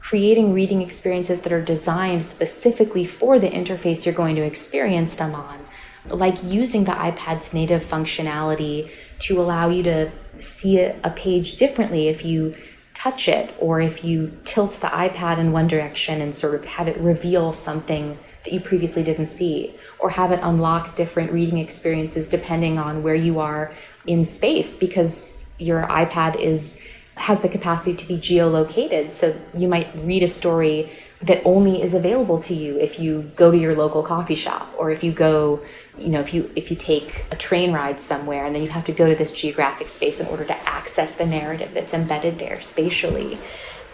creating 0.00 0.52
reading 0.52 0.82
experiences 0.82 1.42
that 1.42 1.52
are 1.52 1.62
designed 1.62 2.22
specifically 2.22 3.04
for 3.04 3.38
the 3.38 3.48
interface 3.48 4.04
you're 4.04 4.14
going 4.14 4.36
to 4.36 4.42
experience 4.42 5.14
them 5.14 5.34
on. 5.34 5.64
Like 6.06 6.42
using 6.42 6.84
the 6.84 6.92
iPad's 6.92 7.52
native 7.52 7.84
functionality 7.84 8.90
to 9.20 9.40
allow 9.40 9.68
you 9.68 9.82
to 9.84 10.10
see 10.40 10.80
a 10.80 11.12
page 11.14 11.56
differently 11.56 12.08
if 12.08 12.24
you 12.24 12.56
touch 12.94 13.28
it 13.28 13.54
or 13.58 13.80
if 13.80 14.04
you 14.04 14.36
tilt 14.44 14.72
the 14.80 14.88
iPad 14.88 15.38
in 15.38 15.52
one 15.52 15.68
direction 15.68 16.20
and 16.20 16.34
sort 16.34 16.54
of 16.54 16.64
have 16.64 16.88
it 16.88 16.96
reveal 16.98 17.52
something 17.52 18.18
that 18.44 18.52
you 18.52 18.60
previously 18.60 19.02
didn't 19.02 19.26
see, 19.26 19.74
or 19.98 20.10
have 20.10 20.32
it 20.32 20.40
unlock 20.42 20.96
different 20.96 21.32
reading 21.32 21.58
experiences 21.58 22.28
depending 22.28 22.78
on 22.78 23.02
where 23.02 23.14
you 23.14 23.38
are 23.40 23.74
in 24.06 24.24
space 24.24 24.74
because 24.74 25.36
your 25.58 25.82
iPad 25.84 26.36
is 26.36 26.80
has 27.14 27.40
the 27.40 27.48
capacity 27.48 27.94
to 27.94 28.06
be 28.06 28.16
geolocated. 28.16 29.12
So 29.12 29.38
you 29.54 29.68
might 29.68 29.88
read 29.96 30.22
a 30.22 30.28
story 30.28 30.90
that 31.22 31.40
only 31.44 31.80
is 31.82 31.94
available 31.94 32.40
to 32.42 32.54
you 32.54 32.78
if 32.78 32.98
you 32.98 33.30
go 33.36 33.50
to 33.50 33.56
your 33.56 33.74
local 33.74 34.02
coffee 34.02 34.34
shop 34.34 34.72
or 34.76 34.90
if 34.90 35.04
you 35.04 35.12
go 35.12 35.62
you 35.96 36.08
know 36.08 36.20
if 36.20 36.34
you 36.34 36.50
if 36.56 36.70
you 36.70 36.76
take 36.76 37.24
a 37.30 37.36
train 37.36 37.72
ride 37.72 38.00
somewhere 38.00 38.44
and 38.44 38.54
then 38.54 38.62
you 38.62 38.68
have 38.68 38.84
to 38.84 38.92
go 38.92 39.08
to 39.08 39.14
this 39.14 39.30
geographic 39.30 39.88
space 39.88 40.18
in 40.18 40.26
order 40.26 40.44
to 40.44 40.68
access 40.68 41.14
the 41.14 41.26
narrative 41.26 41.72
that's 41.74 41.94
embedded 41.94 42.38
there 42.38 42.60
spatially 42.60 43.38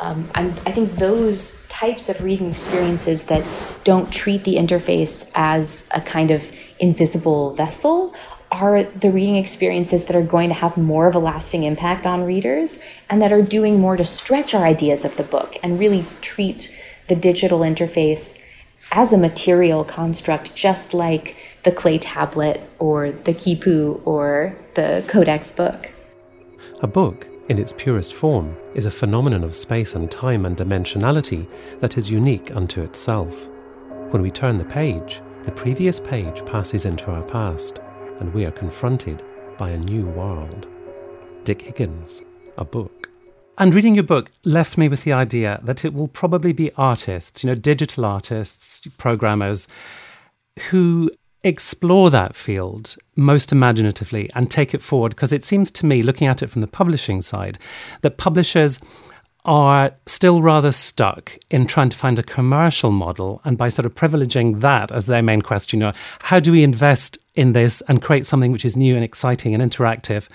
um, 0.01 0.31
i 0.35 0.73
think 0.73 0.91
those 0.97 1.59
types 1.79 2.09
of 2.09 2.21
reading 2.25 2.51
experiences 2.51 3.25
that 3.25 3.45
don't 3.85 4.12
treat 4.12 4.43
the 4.43 4.57
interface 4.57 5.31
as 5.37 5.87
a 5.93 6.01
kind 6.01 6.33
of 6.33 6.51
invisible 6.81 7.55
vessel 7.55 8.12
are 8.51 8.83
the 8.83 9.09
reading 9.12 9.37
experiences 9.37 10.07
that 10.07 10.17
are 10.17 10.23
going 10.23 10.49
to 10.49 10.55
have 10.57 10.77
more 10.77 11.07
of 11.07 11.14
a 11.14 11.19
lasting 11.21 11.62
impact 11.62 12.05
on 12.05 12.25
readers 12.25 12.81
and 13.09 13.23
that 13.23 13.33
are 13.33 13.43
doing 13.43 13.79
more 13.79 13.97
to 13.97 14.05
stretch 14.05 14.55
our 14.55 14.64
ideas 14.64 15.05
of 15.05 15.14
the 15.17 15.23
book 15.23 15.57
and 15.62 15.79
really 15.79 16.05
treat 16.21 16.77
the 17.07 17.14
digital 17.14 17.61
interface 17.61 18.43
as 18.91 19.12
a 19.12 19.19
material 19.19 19.85
construct, 19.85 20.57
just 20.57 20.93
like 20.93 21.37
the 21.62 21.71
clay 21.71 21.97
tablet 21.97 22.61
or 22.81 23.12
the 23.12 23.33
quipu 23.33 24.05
or 24.05 24.57
the 24.75 25.05
codex 25.07 25.53
book. 25.53 25.91
A 26.83 26.88
book, 26.88 27.29
in 27.49 27.59
its 27.59 27.73
purest 27.73 28.15
form, 28.15 28.57
is 28.75 28.87
a 28.87 28.91
phenomenon 28.91 29.43
of 29.43 29.57
space 29.57 29.95
and 29.95 30.11
time 30.11 30.47
and 30.47 30.57
dimensionality 30.57 31.49
that 31.81 31.97
is 31.97 32.11
unique 32.11 32.55
unto 32.55 32.83
itself. 32.83 33.49
When 34.11 34.23
we 34.23 34.31
turn 34.31 34.59
the 34.59 34.65
page, 34.65 35.21
the 35.45 35.53
previous 35.53 35.99
page 35.99 36.45
passes 36.45 36.85
into 36.85 37.11
our 37.11 37.23
past, 37.23 37.81
and 38.21 38.33
we 38.35 38.45
are 38.45 38.51
confronted 38.51 39.23
by 39.57 39.71
a 39.71 39.79
new 39.79 40.07
world. 40.07 40.67
Dick 41.45 41.63
Higgins, 41.63 42.23
a 42.59 42.65
book. 42.65 43.09
And 43.57 43.75
reading 43.75 43.95
your 43.95 44.05
book 44.05 44.31
left 44.45 44.79
me 44.79 44.89
with 44.89 45.05
the 45.05 45.13
idea 45.13 45.59
that 45.65 45.85
it 45.85 45.93
will 45.93 46.09
probably 46.09 46.53
be 46.53 46.71
artists, 46.77 47.43
you 47.43 47.49
know, 47.49 47.55
digital 47.55 48.05
artists, 48.05 48.87
programmers, 48.99 49.67
who 50.71 51.11
explore 51.44 52.11
that 52.11 52.35
field 52.35 52.96
most 53.16 53.53
imaginatively 53.53 54.31
and 54.35 54.51
take 54.51 54.74
it 54.74 54.83
forward. 54.83 55.11
Because 55.11 55.33
it 55.33 55.44
seems 55.44 55.70
to 55.72 55.87
me, 55.87 56.03
looking 56.03 56.27
at 56.27 56.42
it 56.42 56.51
from 56.51 56.61
the 56.61 56.66
publishing 56.66 57.22
side, 57.22 57.59
that 58.03 58.16
publishers 58.16 58.79
are 59.44 59.92
still 60.05 60.42
rather 60.42 60.72
stuck 60.72 61.38
in 61.51 61.66
trying 61.66 61.88
to 61.88 61.96
find 61.96 62.18
a 62.18 62.22
commercial 62.22 62.90
model 62.90 63.40
and 63.44 63.57
by 63.57 63.68
sort 63.68 63.87
of 63.87 63.94
privileging 63.94 64.61
that 64.61 64.92
as 64.92 65.07
their 65.07 65.22
main 65.22 65.40
question, 65.40 65.81
you 65.81 65.87
know, 65.87 65.92
how 66.20 66.38
do 66.38 66.53
we 66.53 66.62
invest 66.62 67.16
in 67.35 67.53
this 67.53 67.81
and 67.88 68.03
create 68.03 68.27
something 68.27 68.53
which 68.53 68.64
is 68.64 68.77
new 68.77 68.94
and 68.94 69.05
exciting 69.05 69.55
and 69.55 69.62
interactive 69.62 70.29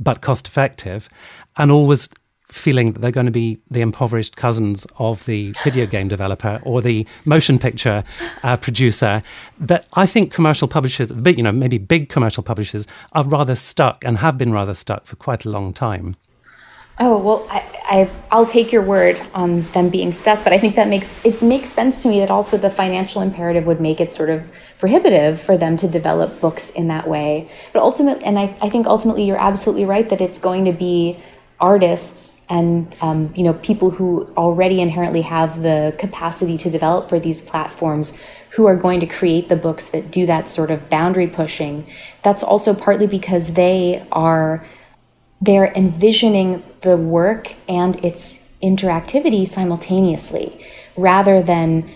but 0.00 0.22
cost 0.22 0.48
effective 0.48 1.08
and 1.56 1.70
always 1.70 2.08
feeling 2.48 2.92
that 2.92 3.00
they're 3.00 3.10
going 3.10 3.26
to 3.26 3.32
be 3.32 3.58
the 3.70 3.80
impoverished 3.80 4.36
cousins 4.36 4.86
of 4.98 5.24
the 5.26 5.54
video 5.64 5.86
game 5.86 6.08
developer 6.08 6.60
or 6.62 6.80
the 6.80 7.06
motion 7.24 7.58
picture 7.58 8.02
uh, 8.42 8.56
producer 8.56 9.22
that 9.58 9.86
I 9.92 10.06
think 10.06 10.32
commercial 10.32 10.68
publishers, 10.68 11.12
big, 11.12 11.36
you 11.36 11.44
know, 11.44 11.52
maybe 11.52 11.78
big 11.78 12.08
commercial 12.08 12.42
publishers 12.42 12.86
are 13.12 13.24
rather 13.24 13.54
stuck 13.54 14.04
and 14.04 14.18
have 14.18 14.38
been 14.38 14.52
rather 14.52 14.74
stuck 14.74 15.06
for 15.06 15.16
quite 15.16 15.44
a 15.44 15.50
long 15.50 15.72
time. 15.72 16.16
Oh 17.00 17.16
well, 17.18 17.46
I, 17.48 18.10
I 18.30 18.36
will 18.36 18.44
take 18.44 18.72
your 18.72 18.82
word 18.82 19.20
on 19.32 19.62
them 19.70 19.88
being 19.88 20.10
stuck, 20.10 20.42
but 20.42 20.52
I 20.52 20.58
think 20.58 20.74
that 20.74 20.88
makes 20.88 21.24
it 21.24 21.40
makes 21.40 21.68
sense 21.68 22.00
to 22.00 22.08
me 22.08 22.18
that 22.18 22.30
also 22.30 22.56
the 22.56 22.70
financial 22.70 23.22
imperative 23.22 23.66
would 23.66 23.80
make 23.80 24.00
it 24.00 24.10
sort 24.10 24.30
of 24.30 24.42
prohibitive 24.80 25.40
for 25.40 25.56
them 25.56 25.76
to 25.76 25.86
develop 25.86 26.40
books 26.40 26.70
in 26.70 26.88
that 26.88 27.06
way. 27.06 27.48
But 27.72 27.82
ultimately, 27.82 28.24
and 28.24 28.36
I, 28.36 28.56
I 28.60 28.68
think 28.68 28.88
ultimately 28.88 29.24
you're 29.24 29.38
absolutely 29.38 29.84
right 29.84 30.08
that 30.08 30.20
it's 30.20 30.40
going 30.40 30.64
to 30.64 30.72
be 30.72 31.20
artists 31.60 32.34
and 32.48 32.94
um, 33.00 33.32
you 33.36 33.42
know 33.42 33.54
people 33.54 33.90
who 33.90 34.26
already 34.36 34.80
inherently 34.80 35.22
have 35.22 35.62
the 35.62 35.94
capacity 35.98 36.56
to 36.56 36.70
develop 36.70 37.08
for 37.08 37.20
these 37.20 37.40
platforms 37.40 38.16
who 38.50 38.66
are 38.66 38.76
going 38.76 39.00
to 39.00 39.06
create 39.06 39.48
the 39.48 39.56
books 39.56 39.88
that 39.90 40.10
do 40.10 40.26
that 40.26 40.48
sort 40.48 40.70
of 40.70 40.88
boundary 40.88 41.26
pushing. 41.26 41.86
That's 42.22 42.42
also 42.42 42.74
partly 42.74 43.06
because 43.06 43.54
they 43.54 44.06
are 44.10 44.66
they're 45.40 45.72
envisioning 45.74 46.64
the 46.80 46.96
work 46.96 47.54
and 47.68 48.02
its 48.04 48.42
interactivity 48.62 49.46
simultaneously. 49.46 50.64
Rather 50.96 51.42
than 51.42 51.88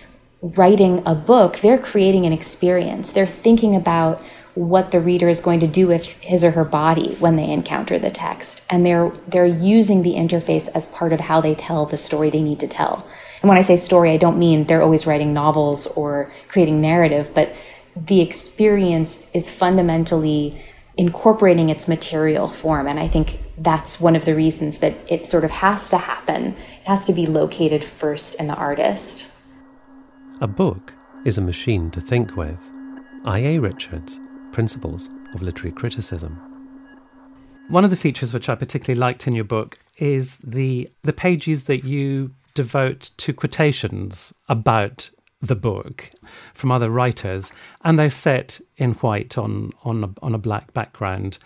writing 0.43 1.03
a 1.07 1.15
book 1.15 1.61
they're 1.61 1.79
creating 1.79 2.27
an 2.27 2.33
experience. 2.33 3.11
They're 3.11 3.27
thinking 3.27 3.75
about 3.75 4.23
what 4.55 4.91
the 4.91 5.01
reader 5.01 5.29
is 5.29 5.41
going 5.41 5.61
to 5.61 5.67
do 5.67 5.87
with 5.87 6.05
his 6.23 6.45
or 6.45 6.51
her 6.51 6.65
body 6.65 7.15
when 7.15 7.37
they 7.37 7.49
encounter 7.49 7.99
the 7.99 8.11
text. 8.11 8.63
And 8.69 8.85
they're 8.85 9.11
they're 9.27 9.47
using 9.47 10.03
the 10.03 10.15
interface 10.15 10.69
as 10.75 10.89
part 10.89 11.13
of 11.13 11.21
how 11.21 11.41
they 11.41 11.55
tell 11.55 11.87
the 11.87 11.97
story 11.97 12.29
they 12.31 12.43
need 12.43 12.61
to 12.61 12.67
tell. 12.67 13.07
And 13.41 13.49
when 13.49 13.59
i 13.59 13.63
say 13.63 13.77
story 13.77 14.11
i 14.11 14.17
don't 14.17 14.39
mean 14.39 14.65
they're 14.65 14.83
always 14.83 15.07
writing 15.07 15.33
novels 15.33 15.87
or 15.89 16.31
creating 16.49 16.81
narrative 16.81 17.33
but 17.35 17.55
the 17.97 18.21
experience 18.21 19.27
is 19.35 19.51
fundamentally 19.51 20.63
incorporating 20.97 21.69
its 21.69 21.89
material 21.89 22.49
form. 22.49 22.87
And 22.87 23.01
i 23.01 23.09
think 23.09 23.41
that's 23.59 24.01
one 24.01 24.17
of 24.17 24.25
the 24.25 24.35
reasons 24.35 24.79
that 24.79 24.95
it 25.09 25.29
sort 25.29 25.45
of 25.45 25.51
has 25.51 25.89
to 25.91 25.99
happen. 25.99 26.55
It 26.81 26.87
has 26.87 27.05
to 27.07 27.13
be 27.13 27.27
located 27.27 27.85
first 27.85 28.35
in 28.37 28.47
the 28.49 28.55
artist. 28.55 29.29
A 30.41 30.49
book 30.49 30.95
is 31.25 31.39
a 31.39 31.43
machine 31.43 31.91
to 31.93 32.01
think 32.01 32.37
with. 32.37 32.69
I.A. 33.25 33.59
Richards 33.59 34.19
principles 34.53 35.09
of 35.35 35.43
literary 35.43 35.73
criticism. 35.73 36.41
One 37.69 37.85
of 37.85 37.91
the 37.91 37.97
features 37.97 38.33
which 38.33 38.49
I 38.49 38.55
particularly 38.55 38.99
liked 38.99 39.27
in 39.27 39.35
your 39.35 39.45
book 39.45 39.79
is 39.97 40.39
the 40.39 40.91
the 41.03 41.13
pages 41.13 41.65
that 41.65 41.85
you 41.85 42.35
devote 42.55 43.11
to 43.17 43.33
quotations 43.33 44.33
about 44.49 45.11
the 45.41 45.57
book 45.57 46.11
from 46.55 46.71
other 46.71 46.91
writers, 46.91 47.53
and 47.83 47.99
they're 47.99 48.11
set 48.11 48.61
in 48.77 48.93
white 48.95 49.39
on 49.39 49.71
on 49.85 50.05
a, 50.05 50.11
on 50.23 50.35
a 50.35 50.39
black 50.39 50.73
background, 50.73 51.39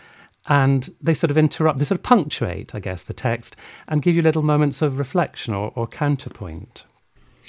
and 0.48 0.90
they 1.00 1.14
sort 1.14 1.30
of 1.30 1.38
interrupt, 1.38 1.78
they 1.78 1.84
sort 1.84 1.98
of 1.98 2.04
punctuate, 2.04 2.74
I 2.74 2.80
guess, 2.80 3.02
the 3.02 3.12
text 3.12 3.56
and 3.88 4.02
give 4.02 4.14
you 4.14 4.22
little 4.22 4.42
moments 4.42 4.82
of 4.82 4.98
reflection 4.98 5.54
or, 5.54 5.72
or 5.74 5.86
counterpoint. 5.86 6.84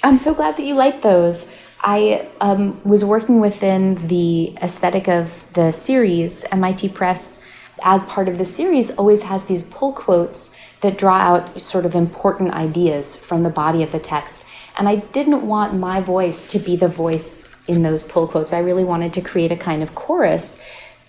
I'm 0.02 0.18
so 0.18 0.32
glad 0.32 0.56
that 0.56 0.64
you 0.64 0.76
like 0.76 1.02
those. 1.02 1.48
I 1.80 2.28
um, 2.40 2.80
was 2.84 3.04
working 3.04 3.40
within 3.40 3.96
the 4.06 4.56
aesthetic 4.62 5.08
of 5.08 5.44
the 5.54 5.72
series. 5.72 6.44
MIT 6.52 6.90
Press, 6.90 7.40
as 7.82 8.04
part 8.04 8.28
of 8.28 8.38
the 8.38 8.44
series, 8.44 8.92
always 8.92 9.22
has 9.22 9.44
these 9.44 9.64
pull 9.64 9.92
quotes 9.92 10.52
that 10.82 10.98
draw 10.98 11.16
out 11.16 11.60
sort 11.60 11.84
of 11.84 11.96
important 11.96 12.52
ideas 12.52 13.16
from 13.16 13.42
the 13.42 13.50
body 13.50 13.82
of 13.82 13.90
the 13.90 13.98
text. 13.98 14.44
And 14.76 14.88
I 14.88 14.96
didn't 14.96 15.44
want 15.44 15.74
my 15.74 16.00
voice 16.00 16.46
to 16.46 16.60
be 16.60 16.76
the 16.76 16.86
voice 16.86 17.42
in 17.66 17.82
those 17.82 18.04
pull 18.04 18.28
quotes. 18.28 18.52
I 18.52 18.60
really 18.60 18.84
wanted 18.84 19.12
to 19.14 19.20
create 19.20 19.50
a 19.50 19.56
kind 19.56 19.82
of 19.82 19.96
chorus 19.96 20.60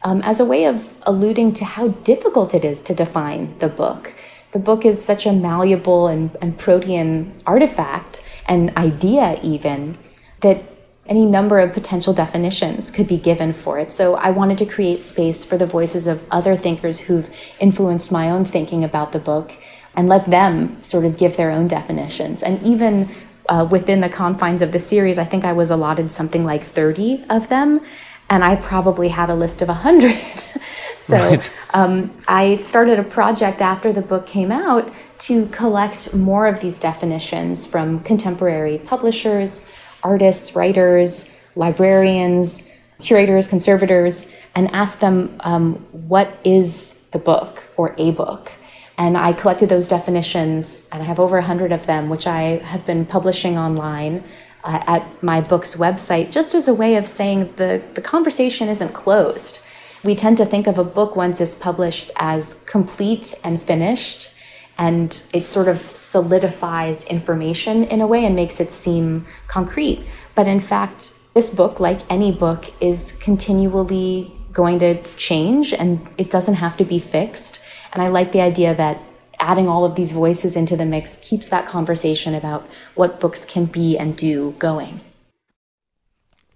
um, 0.02 0.22
as 0.24 0.40
a 0.40 0.46
way 0.46 0.66
of 0.66 0.92
alluding 1.04 1.54
to 1.54 1.66
how 1.66 1.90
difficult 1.90 2.56
it 2.56 2.66
is 2.66 2.82
to 2.82 2.96
define 2.96 3.58
the 3.60 3.70
book. 3.70 4.14
The 4.52 4.60
book 4.60 4.84
is 4.84 5.00
such 5.04 5.28
a 5.28 5.32
malleable 5.32 6.08
and, 6.08 6.36
and 6.42 6.58
protean 6.58 7.40
artifact, 7.46 8.24
an 8.50 8.74
idea 8.76 9.40
even, 9.42 9.98
that 10.42 10.64
any 11.06 11.26
number 11.26 11.60
of 11.60 11.74
potential 11.74 12.14
definitions 12.14 12.92
could 12.92 13.08
be 13.08 13.18
given 13.18 13.52
for 13.52 13.80
it. 13.80 13.92
So 13.92 14.16
I 14.16 14.30
wanted 14.32 14.58
to 14.60 14.66
create 14.66 15.04
space 15.04 15.44
for 15.44 15.58
the 15.58 15.66
voices 15.66 16.06
of 16.06 16.24
other 16.30 16.56
thinkers 16.56 17.00
who've 17.00 17.30
influenced 17.60 18.12
my 18.12 18.30
own 18.30 18.46
thinking 18.46 18.84
about 18.84 19.12
the 19.12 19.20
book 19.20 19.54
and 19.96 20.08
let 20.08 20.30
them 20.30 20.82
sort 20.84 21.06
of 21.06 21.18
give 21.18 21.36
their 21.36 21.52
own 21.52 21.68
definitions. 21.68 22.44
And 22.44 22.62
even 22.62 23.10
uh, 23.50 23.68
within 23.70 24.02
the 24.02 24.10
confines 24.10 24.62
of 24.62 24.72
the 24.72 24.80
series, 24.80 25.18
I 25.18 25.24
think 25.24 25.44
I 25.44 25.54
was 25.54 25.72
allotted 25.72 26.12
something 26.12 26.46
like 26.46 26.64
30 26.64 27.26
of 27.30 27.50
them. 27.50 27.82
And 28.30 28.44
I 28.44 28.56
probably 28.56 29.10
had 29.10 29.30
a 29.30 29.36
list 29.36 29.62
of 29.62 29.68
100. 29.68 30.18
so 30.98 31.18
right. 31.18 31.54
um, 31.74 32.16
I 32.28 32.58
started 32.58 33.00
a 33.00 33.04
project 33.04 33.62
after 33.62 33.92
the 33.92 34.02
book 34.02 34.28
came 34.28 34.52
out 34.52 34.92
to 35.20 35.48
collect 35.48 36.14
more 36.14 36.48
of 36.48 36.62
these 36.62 36.80
definitions 36.80 37.66
from 37.66 38.02
contemporary 38.02 38.78
publishers, 38.80 39.68
artists, 40.04 40.56
writers, 40.56 41.26
librarians, 41.56 42.70
curators, 43.02 43.48
conservators, 43.48 44.28
and 44.56 44.74
ask 44.74 45.00
them 45.00 45.36
um, 45.42 45.76
what 45.92 46.40
is 46.44 46.98
the 47.12 47.20
book 47.20 47.64
or 47.78 47.96
a 47.98 48.12
book. 48.12 48.52
And 48.98 49.18
I 49.18 49.32
collected 49.32 49.70
those 49.70 49.88
definitions, 49.88 50.86
and 50.92 51.02
I 51.02 51.06
have 51.06 51.20
over 51.20 51.38
100 51.38 51.72
of 51.72 51.86
them, 51.86 52.10
which 52.10 52.28
I 52.28 52.58
have 52.58 52.86
been 52.86 53.06
publishing 53.06 53.58
online 53.58 54.24
uh, 54.64 54.84
at 54.88 55.24
my 55.24 55.42
book's 55.42 55.76
website, 55.76 56.32
just 56.32 56.56
as 56.56 56.68
a 56.68 56.74
way 56.74 56.96
of 56.96 57.08
saying 57.08 57.54
the, 57.56 57.82
the 57.94 58.02
conversation 58.02 58.70
isn't 58.70 58.94
closed. 58.94 59.60
We 60.04 60.16
tend 60.16 60.38
to 60.38 60.46
think 60.46 60.68
of 60.68 60.78
a 60.78 60.84
book 60.84 61.16
once 61.16 61.42
it's 61.42 61.56
published 61.56 62.12
as 62.16 62.56
complete 62.66 63.34
and 63.44 63.62
finished, 63.62 64.32
and 64.78 65.22
it 65.34 65.46
sort 65.46 65.68
of 65.68 65.82
solidifies 65.96 67.04
information 67.06 67.84
in 67.84 68.02
a 68.02 68.08
way 68.08 68.26
and 68.26 68.36
makes 68.36 68.60
it 68.60 68.72
seem 68.72 69.26
concrete. 69.48 70.06
But 70.36 70.48
in 70.48 70.60
fact, 70.60 71.12
This 71.34 71.52
book, 71.52 71.80
like 71.80 72.02
any 72.10 72.32
book, 72.32 72.66
is 72.82 73.14
continually 73.14 74.32
going 74.52 74.80
to 74.80 75.02
change 75.16 75.74
and 75.74 76.06
it 76.18 76.32
doesn't 76.32 76.56
have 76.56 76.76
to 76.78 76.84
be 76.84 77.00
fixed. 77.00 77.62
And 77.94 78.02
I 78.02 78.08
like 78.10 78.32
the 78.32 78.42
idea 78.42 78.74
that 78.76 79.02
adding 79.40 79.68
all 79.68 79.86
of 79.86 79.96
these 79.96 80.12
voices 80.12 80.56
into 80.56 80.76
the 80.76 80.86
mix 80.86 81.18
keeps 81.18 81.48
that 81.50 81.66
conversation 81.66 82.34
about 82.34 82.68
what 82.96 83.20
books 83.20 83.46
can 83.46 83.66
be 83.66 83.98
and 83.98 84.16
do 84.16 84.56
going. 84.60 85.02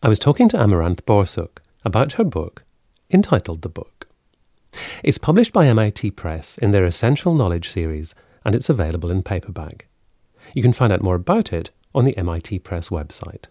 I 0.02 0.10
was 0.10 0.20
talking 0.20 0.50
to 0.50 0.60
Amaranth 0.60 1.06
Borsuk 1.06 1.60
about 1.86 2.14
her 2.14 2.24
book, 2.24 2.64
entitled 3.12 3.62
The 3.62 3.70
Book. 3.70 4.08
It's 5.04 5.18
published 5.18 5.54
by 5.54 5.68
MIT 5.68 6.12
Press 6.12 6.58
in 6.58 6.72
their 6.72 6.86
Essential 6.86 7.34
Knowledge 7.34 7.70
series, 7.70 8.16
and 8.44 8.56
it's 8.56 8.70
available 8.70 9.12
in 9.12 9.24
paperback. 9.24 9.88
You 10.54 10.62
can 10.62 10.74
find 10.74 10.92
out 10.92 11.02
more 11.02 11.16
about 11.16 11.54
it 11.54 11.72
on 11.96 12.06
the 12.06 12.18
MIT 12.18 12.60
Press 12.60 12.90
website. 12.90 13.46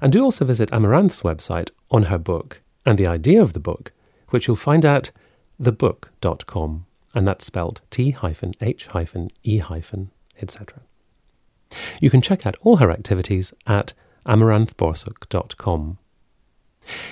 And 0.00 0.12
do 0.12 0.22
also 0.22 0.44
visit 0.44 0.72
Amaranth's 0.72 1.22
website 1.22 1.70
on 1.90 2.04
her 2.04 2.18
book 2.18 2.60
and 2.86 2.98
the 2.98 3.06
idea 3.06 3.42
of 3.42 3.52
the 3.52 3.60
book, 3.60 3.92
which 4.28 4.46
you'll 4.46 4.56
find 4.56 4.84
at 4.84 5.10
thebook.com, 5.60 6.86
and 7.14 7.26
that's 7.26 7.44
spelled 7.44 7.80
T 7.90 8.16
H 8.60 8.88
E 9.42 9.62
etc. 10.40 10.80
You 12.00 12.10
can 12.10 12.20
check 12.20 12.46
out 12.46 12.56
all 12.62 12.76
her 12.76 12.90
activities 12.90 13.52
at 13.66 13.94
amaranthborsuk.com. 14.26 15.98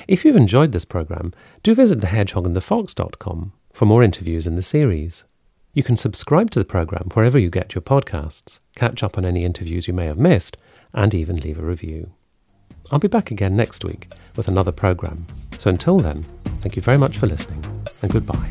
If 0.08 0.24
you've 0.24 0.36
enjoyed 0.36 0.72
this 0.72 0.84
program, 0.84 1.32
do 1.62 1.74
visit 1.74 2.00
thehedgehogandthefox.com 2.00 3.52
for 3.72 3.86
more 3.86 4.02
interviews 4.02 4.46
in 4.46 4.56
the 4.56 4.62
series. 4.62 5.24
You 5.72 5.82
can 5.82 5.96
subscribe 5.96 6.50
to 6.50 6.58
the 6.58 6.64
program 6.64 7.08
wherever 7.14 7.38
you 7.38 7.48
get 7.50 7.74
your 7.74 7.82
podcasts, 7.82 8.58
catch 8.74 9.02
up 9.02 9.16
on 9.16 9.24
any 9.24 9.44
interviews 9.44 9.86
you 9.86 9.94
may 9.94 10.06
have 10.06 10.18
missed, 10.18 10.56
and 10.92 11.14
even 11.14 11.36
leave 11.36 11.58
a 11.58 11.64
review. 11.64 12.12
I'll 12.90 12.98
be 12.98 13.06
back 13.06 13.30
again 13.30 13.56
next 13.56 13.84
week 13.84 14.10
with 14.34 14.48
another 14.48 14.72
program. 14.72 15.26
So 15.58 15.70
until 15.70 15.98
then, 15.98 16.24
thank 16.60 16.74
you 16.74 16.82
very 16.82 16.98
much 16.98 17.18
for 17.18 17.26
listening, 17.26 17.64
and 18.02 18.10
goodbye. 18.10 18.50